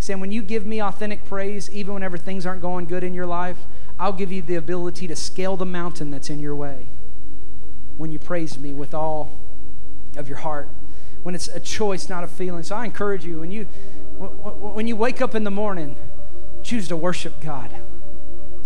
Saying, 0.01 0.19
when 0.19 0.33
you 0.33 0.43
give 0.43 0.67
me 0.67 0.83
authentic 0.83 1.25
praise, 1.25 1.71
even 1.71 1.95
whenever 1.95 2.19
things 2.19 2.47
aren't 2.47 2.63
going 2.63 2.87
good 2.87 3.05
in 3.05 3.15
your 3.15 3.27
life, 3.27 3.59
I'll 3.99 4.13
give 4.13 4.33
you 4.33 4.43
the 4.43 4.57
ability 4.57 5.07
to 5.09 5.15
scale 5.15 5.57
the 5.57 5.67
mountain 5.67 6.11
that's 6.11 6.31
in 6.31 6.41
your 6.41 6.57
way 6.57 6.87
when 7.97 8.11
you 8.11 8.19
praise 8.19 8.59
me 8.59 8.73
with 8.73 8.95
all 8.95 9.39
of 10.17 10.27
your 10.27 10.39
heart. 10.39 10.69
When 11.23 11.35
it's 11.35 11.49
a 11.49 11.61
choice, 11.61 12.09
not 12.09 12.25
a 12.25 12.27
feeling. 12.27 12.63
So 12.63 12.75
I 12.75 12.87
encourage 12.87 13.25
you 13.25 13.41
when 13.41 13.53
you 13.53 13.65
when 14.19 14.87
you 14.87 14.97
wake 14.97 15.23
up 15.23 15.35
in 15.35 15.45
the 15.45 15.51
morning, 15.51 15.97
choose 16.63 16.89
to 16.89 16.97
worship 16.97 17.41
God. 17.41 17.75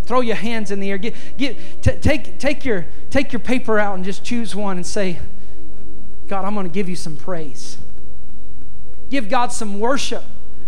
Throw 0.04 0.20
your 0.20 0.36
hands 0.36 0.70
in 0.70 0.80
the 0.80 0.90
air. 0.90 0.98
Get, 0.98 1.14
get, 1.38 1.56
t- 1.82 1.96
take, 1.96 2.38
take, 2.38 2.64
your, 2.64 2.86
take 3.10 3.32
your 3.32 3.40
paper 3.40 3.78
out 3.78 3.94
and 3.94 4.04
just 4.04 4.22
choose 4.22 4.54
one 4.54 4.76
and 4.76 4.86
say, 4.86 5.18
God, 6.26 6.44
I'm 6.44 6.54
going 6.54 6.66
to 6.66 6.72
give 6.72 6.88
you 6.88 6.96
some 6.96 7.16
praise. 7.16 7.78
Give 9.08 9.28
God 9.28 9.52
some 9.52 9.80
worship. 9.80 10.24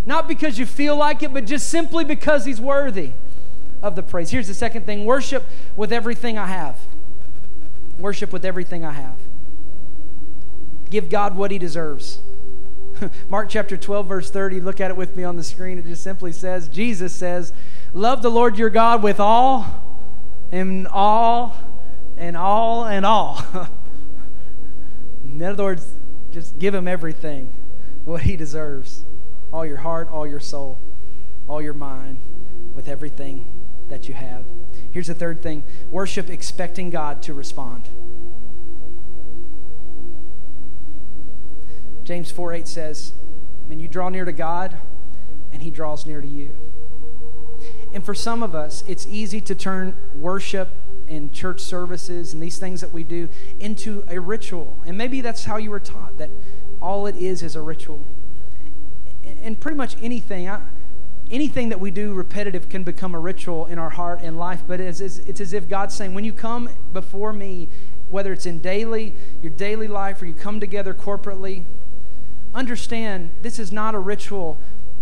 Not 0.06 0.28
because 0.28 0.56
you 0.58 0.64
feel 0.64 0.96
like 0.96 1.24
it, 1.24 1.34
but 1.34 1.44
just 1.44 1.68
simply 1.68 2.04
because 2.04 2.44
He's 2.44 2.60
worthy 2.60 3.10
of 3.82 3.96
the 3.96 4.02
praise. 4.02 4.30
Here's 4.30 4.46
the 4.46 4.54
second 4.54 4.86
thing 4.86 5.04
worship 5.04 5.44
with 5.74 5.92
everything 5.92 6.38
I 6.38 6.46
have. 6.46 6.78
Worship 7.98 8.32
with 8.32 8.44
everything 8.44 8.84
I 8.84 8.92
have. 8.92 9.18
Give 10.88 11.10
God 11.10 11.36
what 11.36 11.50
He 11.50 11.58
deserves. 11.58 12.20
Mark 13.28 13.48
chapter 13.48 13.76
12, 13.76 14.06
verse 14.06 14.30
30, 14.30 14.60
look 14.60 14.80
at 14.80 14.90
it 14.90 14.96
with 14.96 15.16
me 15.16 15.24
on 15.24 15.36
the 15.36 15.44
screen. 15.44 15.78
It 15.78 15.86
just 15.86 16.04
simply 16.04 16.32
says, 16.32 16.68
Jesus 16.68 17.12
says, 17.12 17.52
Love 17.92 18.22
the 18.22 18.30
Lord 18.30 18.56
your 18.56 18.70
God 18.70 19.02
with 19.02 19.18
all 19.18 19.66
and 20.52 20.86
all 20.88 21.56
and 22.16 22.36
all 22.36 22.84
and 22.84 23.04
all. 23.04 23.42
In 25.24 25.42
other 25.42 25.64
words, 25.64 25.94
just 26.30 26.58
give 26.58 26.74
him 26.74 26.86
everything, 26.86 27.52
what 28.04 28.22
he 28.22 28.36
deserves. 28.36 29.05
All 29.56 29.64
your 29.64 29.78
heart, 29.78 30.10
all 30.10 30.26
your 30.26 30.38
soul, 30.38 30.78
all 31.48 31.62
your 31.62 31.72
mind, 31.72 32.18
with 32.74 32.88
everything 32.88 33.46
that 33.88 34.06
you 34.06 34.12
have. 34.12 34.44
Here's 34.90 35.06
the 35.06 35.14
third 35.14 35.42
thing 35.42 35.64
worship 35.90 36.28
expecting 36.28 36.90
God 36.90 37.22
to 37.22 37.32
respond. 37.32 37.88
James 42.04 42.30
4 42.30 42.52
8 42.52 42.68
says, 42.68 43.14
When 43.64 43.80
you 43.80 43.88
draw 43.88 44.10
near 44.10 44.26
to 44.26 44.32
God, 44.32 44.76
and 45.54 45.62
He 45.62 45.70
draws 45.70 46.04
near 46.04 46.20
to 46.20 46.28
you. 46.28 46.54
And 47.94 48.04
for 48.04 48.12
some 48.12 48.42
of 48.42 48.54
us, 48.54 48.84
it's 48.86 49.06
easy 49.06 49.40
to 49.40 49.54
turn 49.54 49.96
worship 50.14 50.68
and 51.08 51.32
church 51.32 51.60
services 51.60 52.34
and 52.34 52.42
these 52.42 52.58
things 52.58 52.82
that 52.82 52.92
we 52.92 53.04
do 53.04 53.30
into 53.58 54.04
a 54.06 54.20
ritual. 54.20 54.76
And 54.84 54.98
maybe 54.98 55.22
that's 55.22 55.46
how 55.46 55.56
you 55.56 55.70
were 55.70 55.80
taught 55.80 56.18
that 56.18 56.28
all 56.82 57.06
it 57.06 57.16
is 57.16 57.42
is 57.42 57.56
a 57.56 57.62
ritual. 57.62 58.04
And 59.26 59.58
pretty 59.58 59.76
much 59.76 59.96
anything. 60.00 60.48
I, 60.48 60.60
anything 61.30 61.68
that 61.70 61.80
we 61.80 61.90
do 61.90 62.14
repetitive 62.14 62.68
can 62.68 62.82
become 62.82 63.14
a 63.14 63.18
ritual 63.18 63.66
in 63.66 63.78
our 63.78 63.90
heart 63.90 64.22
and 64.22 64.38
life, 64.38 64.62
but 64.66 64.80
it's, 64.80 65.00
it's, 65.00 65.18
it's 65.18 65.40
as 65.40 65.52
if 65.52 65.68
God's 65.68 65.94
saying, 65.94 66.14
when 66.14 66.24
you 66.24 66.32
come 66.32 66.68
before 66.92 67.32
me, 67.32 67.68
whether 68.08 68.32
it's 68.32 68.46
in 68.46 68.60
daily, 68.60 69.14
your 69.42 69.50
daily 69.50 69.88
life, 69.88 70.22
or 70.22 70.26
you 70.26 70.34
come 70.34 70.60
together 70.60 70.94
corporately, 70.94 71.64
understand 72.54 73.30
this 73.42 73.58
is 73.58 73.72
not 73.72 73.94
a 73.94 73.98
ritual, 73.98 74.58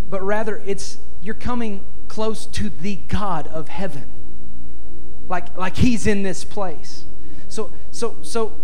but 0.09 0.21
rather 0.23 0.61
it's 0.65 0.97
you're 1.21 1.35
coming 1.35 1.83
close 2.07 2.45
to 2.45 2.69
the 2.69 2.97
God 3.07 3.47
of 3.47 3.67
heaven. 3.67 4.05
Like, 5.27 5.55
like 5.57 5.77
he's 5.77 6.05
in 6.05 6.23
this 6.23 6.43
place. 6.43 7.05
So 7.47 7.71
so 7.91 8.17
so 8.21 8.55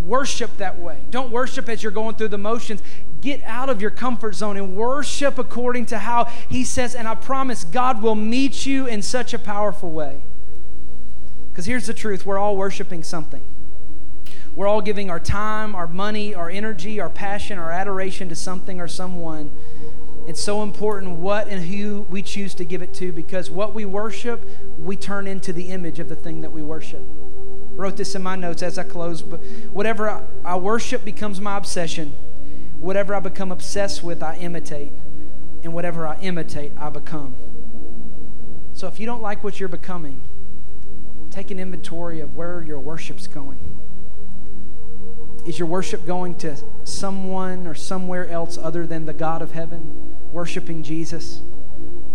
worship 0.00 0.56
that 0.58 0.78
way. 0.78 0.98
Don't 1.10 1.30
worship 1.30 1.68
as 1.68 1.82
you're 1.82 1.92
going 1.92 2.14
through 2.16 2.28
the 2.28 2.38
motions 2.38 2.82
get 3.24 3.42
out 3.44 3.70
of 3.70 3.80
your 3.80 3.90
comfort 3.90 4.34
zone 4.34 4.58
and 4.58 4.76
worship 4.76 5.38
according 5.38 5.86
to 5.86 5.98
how 5.98 6.26
He 6.48 6.62
says. 6.62 6.94
And 6.94 7.08
I 7.08 7.14
promise 7.14 7.64
God 7.64 8.02
will 8.02 8.14
meet 8.14 8.66
you 8.66 8.86
in 8.86 9.00
such 9.00 9.32
a 9.32 9.38
powerful 9.38 9.90
way. 9.90 10.20
Because 11.50 11.64
here's 11.64 11.86
the 11.86 11.94
truth 11.94 12.26
we're 12.26 12.38
all 12.38 12.56
worshiping 12.56 13.02
something. 13.02 13.42
We're 14.54 14.68
all 14.68 14.82
giving 14.82 15.10
our 15.10 15.18
time, 15.18 15.74
our 15.74 15.88
money, 15.88 16.34
our 16.34 16.48
energy, 16.48 17.00
our 17.00 17.10
passion, 17.10 17.58
our 17.58 17.72
adoration 17.72 18.28
to 18.28 18.36
something 18.36 18.80
or 18.80 18.86
someone. 18.86 19.50
It's 20.28 20.42
so 20.42 20.62
important 20.62 21.16
what 21.18 21.48
and 21.48 21.64
who 21.64 22.02
we 22.02 22.22
choose 22.22 22.54
to 22.56 22.64
give 22.64 22.80
it 22.80 22.94
to 22.94 23.10
because 23.10 23.50
what 23.50 23.74
we 23.74 23.84
worship, 23.84 24.48
we 24.78 24.96
turn 24.96 25.26
into 25.26 25.52
the 25.52 25.70
image 25.70 25.98
of 25.98 26.08
the 26.08 26.16
thing 26.16 26.42
that 26.42 26.52
we 26.52 26.62
worship. 26.62 27.00
I 27.00 27.76
wrote 27.76 27.96
this 27.96 28.14
in 28.14 28.22
my 28.22 28.36
notes 28.36 28.62
as 28.62 28.78
I 28.78 28.84
close, 28.84 29.22
but 29.22 29.40
whatever 29.72 30.08
I, 30.08 30.22
I 30.44 30.56
worship 30.56 31.04
becomes 31.04 31.40
my 31.40 31.56
obsession. 31.56 32.14
Whatever 32.78 33.14
I 33.14 33.20
become 33.20 33.52
obsessed 33.52 34.02
with, 34.02 34.22
I 34.22 34.36
imitate. 34.36 34.92
And 35.62 35.72
whatever 35.72 36.06
I 36.06 36.18
imitate, 36.20 36.72
I 36.76 36.90
become. 36.90 37.34
So 38.74 38.88
if 38.88 39.00
you 39.00 39.06
don't 39.06 39.22
like 39.22 39.42
what 39.42 39.58
you're 39.58 39.68
becoming, 39.68 40.20
take 41.30 41.50
an 41.50 41.58
inventory 41.58 42.20
of 42.20 42.36
where 42.36 42.62
your 42.62 42.80
worship's 42.80 43.26
going. 43.26 43.58
Is 45.44 45.58
your 45.58 45.68
worship 45.68 46.06
going 46.06 46.36
to 46.36 46.56
someone 46.84 47.66
or 47.66 47.74
somewhere 47.74 48.28
else 48.28 48.58
other 48.58 48.86
than 48.86 49.04
the 49.04 49.12
God 49.12 49.42
of 49.42 49.52
heaven, 49.52 50.14
worshiping 50.32 50.82
Jesus? 50.82 51.40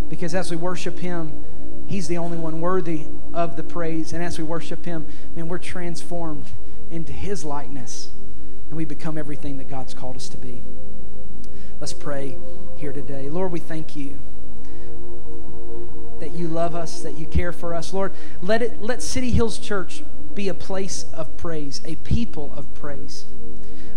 Because 0.09 0.33
as 0.35 0.51
we 0.51 0.57
worship 0.57 0.99
Him, 0.99 1.43
He's 1.87 2.07
the 2.07 2.17
only 2.17 2.37
one 2.37 2.61
worthy 2.61 3.05
of 3.33 3.55
the 3.55 3.63
praise. 3.63 4.13
And 4.13 4.23
as 4.23 4.37
we 4.37 4.43
worship 4.43 4.85
Him, 4.85 5.07
man, 5.35 5.47
we're 5.47 5.59
transformed 5.59 6.45
into 6.89 7.13
His 7.13 7.45
likeness 7.45 8.11
and 8.69 8.77
we 8.77 8.85
become 8.85 9.17
everything 9.17 9.57
that 9.57 9.67
God's 9.67 9.93
called 9.93 10.15
us 10.15 10.29
to 10.29 10.37
be. 10.37 10.61
Let's 11.79 11.93
pray 11.93 12.37
here 12.75 12.93
today. 12.93 13.29
Lord, 13.29 13.51
we 13.51 13.59
thank 13.59 13.95
you 13.95 14.19
that 16.19 16.31
you 16.31 16.47
love 16.47 16.75
us, 16.75 17.01
that 17.01 17.17
you 17.17 17.25
care 17.25 17.51
for 17.51 17.73
us. 17.73 17.93
Lord, 17.93 18.13
let 18.41 18.61
it 18.61 18.81
let 18.81 19.01
City 19.01 19.31
Hills 19.31 19.57
Church 19.57 20.03
be 20.33 20.49
a 20.49 20.53
place 20.53 21.05
of 21.13 21.35
praise, 21.37 21.81
a 21.85 21.95
people 21.97 22.53
of 22.53 22.73
praise. 22.73 23.25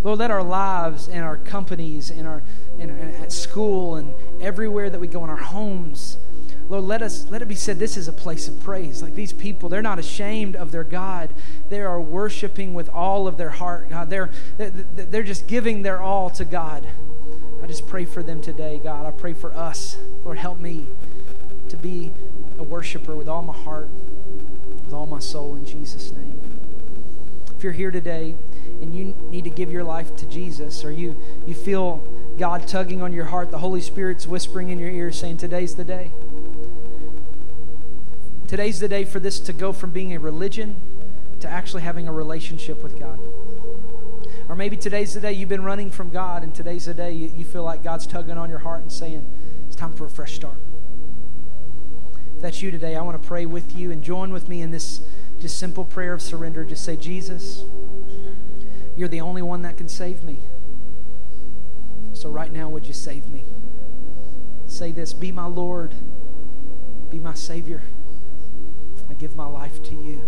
Lord, 0.02 0.18
let 0.18 0.30
our 0.30 0.42
lives 0.42 1.08
and 1.08 1.24
our 1.24 1.36
companies 1.36 2.10
and 2.10 2.26
our 2.26 2.42
and 2.78 2.90
at 3.16 3.32
school 3.32 3.96
and 3.96 4.14
everywhere 4.40 4.90
that 4.90 5.00
we 5.00 5.06
go 5.06 5.22
in 5.24 5.30
our 5.30 5.36
homes, 5.36 6.16
Lord, 6.72 6.84
let 6.84 7.02
us 7.02 7.26
let 7.28 7.42
it 7.42 7.48
be 7.48 7.54
said 7.54 7.78
this 7.78 7.98
is 7.98 8.08
a 8.08 8.14
place 8.14 8.48
of 8.48 8.58
praise. 8.62 9.02
Like 9.02 9.14
these 9.14 9.34
people, 9.34 9.68
they're 9.68 9.82
not 9.82 9.98
ashamed 9.98 10.56
of 10.56 10.72
their 10.72 10.84
God. 10.84 11.30
They 11.68 11.82
are 11.82 12.00
worshiping 12.00 12.72
with 12.72 12.88
all 12.88 13.28
of 13.28 13.36
their 13.36 13.50
heart, 13.50 13.90
God. 13.90 14.08
They're 14.08 14.30
they're 14.56 15.22
just 15.22 15.46
giving 15.46 15.82
their 15.82 16.00
all 16.00 16.30
to 16.30 16.46
God. 16.46 16.88
I 17.62 17.66
just 17.66 17.86
pray 17.86 18.06
for 18.06 18.22
them 18.22 18.40
today, 18.40 18.80
God. 18.82 19.04
I 19.04 19.10
pray 19.10 19.34
for 19.34 19.52
us. 19.52 19.98
Lord, 20.24 20.38
help 20.38 20.60
me 20.60 20.88
to 21.68 21.76
be 21.76 22.10
a 22.56 22.62
worshiper 22.62 23.14
with 23.16 23.28
all 23.28 23.42
my 23.42 23.52
heart 23.52 23.90
with 24.82 24.94
all 24.94 25.06
my 25.06 25.18
soul 25.18 25.56
in 25.56 25.66
Jesus' 25.66 26.10
name. 26.10 26.40
If 27.54 27.62
you're 27.62 27.72
here 27.72 27.90
today 27.90 28.34
and 28.80 28.94
you 28.94 29.14
need 29.28 29.44
to 29.44 29.50
give 29.50 29.70
your 29.70 29.84
life 29.84 30.16
to 30.16 30.26
Jesus, 30.26 30.86
or 30.86 30.90
you, 30.90 31.20
you 31.46 31.52
feel 31.54 31.98
God 32.38 32.66
tugging 32.66 33.02
on 33.02 33.12
your 33.12 33.26
heart, 33.26 33.50
the 33.50 33.58
Holy 33.58 33.82
Spirit's 33.82 34.26
whispering 34.26 34.70
in 34.70 34.78
your 34.78 34.90
ear 34.90 35.12
saying, 35.12 35.36
Today's 35.36 35.74
the 35.74 35.84
day. 35.84 36.12
Today's 38.52 38.80
the 38.80 38.86
day 38.86 39.06
for 39.06 39.18
this 39.18 39.40
to 39.40 39.54
go 39.54 39.72
from 39.72 39.92
being 39.92 40.12
a 40.12 40.18
religion 40.18 40.76
to 41.40 41.48
actually 41.48 41.80
having 41.80 42.06
a 42.06 42.12
relationship 42.12 42.82
with 42.82 42.98
God. 42.98 43.18
Or 44.46 44.54
maybe 44.54 44.76
today's 44.76 45.14
the 45.14 45.22
day 45.22 45.32
you've 45.32 45.48
been 45.48 45.64
running 45.64 45.90
from 45.90 46.10
God, 46.10 46.42
and 46.42 46.54
today's 46.54 46.84
the 46.84 46.92
day 46.92 47.12
you 47.12 47.46
feel 47.46 47.62
like 47.62 47.82
God's 47.82 48.06
tugging 48.06 48.36
on 48.36 48.50
your 48.50 48.58
heart 48.58 48.82
and 48.82 48.92
saying, 48.92 49.26
It's 49.66 49.74
time 49.74 49.94
for 49.94 50.04
a 50.04 50.10
fresh 50.10 50.34
start 50.34 50.58
If 52.36 52.42
that's 52.42 52.60
you 52.60 52.70
today, 52.70 52.94
I 52.94 53.00
want 53.00 53.22
to 53.22 53.26
pray 53.26 53.46
with 53.46 53.74
you 53.74 53.90
and 53.90 54.04
join 54.04 54.34
with 54.34 54.50
me 54.50 54.60
in 54.60 54.70
this 54.70 55.00
just 55.40 55.58
simple 55.58 55.86
prayer 55.86 56.12
of 56.12 56.20
surrender. 56.20 56.62
Just 56.62 56.84
say, 56.84 56.94
Jesus, 56.94 57.64
you're 58.94 59.08
the 59.08 59.22
only 59.22 59.40
one 59.40 59.62
that 59.62 59.78
can 59.78 59.88
save 59.88 60.24
me. 60.24 60.40
So 62.12 62.28
right 62.28 62.52
now, 62.52 62.68
would 62.68 62.84
you 62.84 62.92
save 62.92 63.30
me? 63.30 63.46
Say 64.66 64.92
this 64.92 65.14
Be 65.14 65.32
my 65.32 65.46
Lord, 65.46 65.94
be 67.08 67.18
my 67.18 67.32
Savior. 67.32 67.80
I 69.12 69.14
give 69.14 69.36
my 69.36 69.46
life 69.46 69.82
to 69.82 69.94
you. 69.94 70.22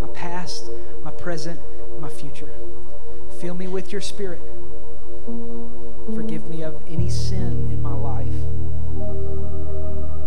My 0.00 0.08
past, 0.14 0.70
my 1.04 1.10
present, 1.10 1.60
my 2.00 2.08
future. 2.08 2.50
Fill 3.38 3.52
me 3.52 3.68
with 3.68 3.92
your 3.92 4.00
Spirit. 4.00 4.40
Forgive 6.14 6.48
me 6.48 6.62
of 6.62 6.82
any 6.88 7.10
sin 7.10 7.68
in 7.70 7.82
my 7.82 7.92
life 7.92 8.32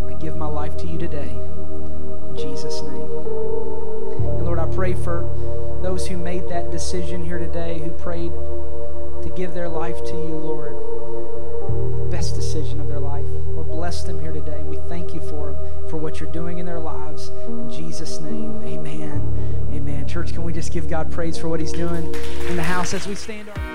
I 0.07 0.13
give 0.19 0.37
my 0.37 0.45
life 0.45 0.77
to 0.77 0.87
you 0.87 0.99
today. 0.99 1.29
In 1.31 2.35
Jesus' 2.37 2.81
name. 2.81 3.01
And 4.37 4.45
Lord, 4.45 4.59
I 4.59 4.67
pray 4.67 4.93
for 4.93 5.23
those 5.81 6.05
who 6.05 6.17
made 6.17 6.49
that 6.49 6.69
decision 6.69 7.25
here 7.25 7.39
today, 7.39 7.79
who 7.79 7.89
prayed 7.89 8.31
to 9.23 9.33
give 9.35 9.55
their 9.55 9.69
life 9.69 10.03
to 10.05 10.13
you, 10.13 10.35
Lord. 10.35 10.75
The 11.99 12.09
best 12.11 12.35
decision 12.35 12.79
of 12.79 12.89
their 12.89 12.99
life. 12.99 13.25
Lord, 13.25 13.69
bless 13.69 14.03
them 14.03 14.19
here 14.19 14.31
today. 14.31 14.59
And 14.59 14.69
we 14.69 14.77
thank 14.87 15.15
you 15.15 15.21
for 15.21 15.47
them, 15.47 15.52
for 15.93 15.97
what 15.97 16.19
you're 16.19 16.31
doing 16.31 16.57
in 16.57 16.65
their 16.65 16.79
lives. 16.79 17.29
In 17.45 17.69
Jesus' 17.69 18.19
name, 18.19 18.59
amen. 18.63 19.69
Amen. 19.71 20.07
Church, 20.07 20.33
can 20.33 20.41
we 20.41 20.51
just 20.51 20.71
give 20.71 20.87
God 20.87 21.11
praise 21.11 21.37
for 21.37 21.49
what 21.49 21.59
he's 21.59 21.71
doing 21.71 22.05
in 22.47 22.55
the 22.55 22.63
house 22.63 22.95
as 22.95 23.05
we 23.05 23.13
stand 23.13 23.47
our 23.47 23.72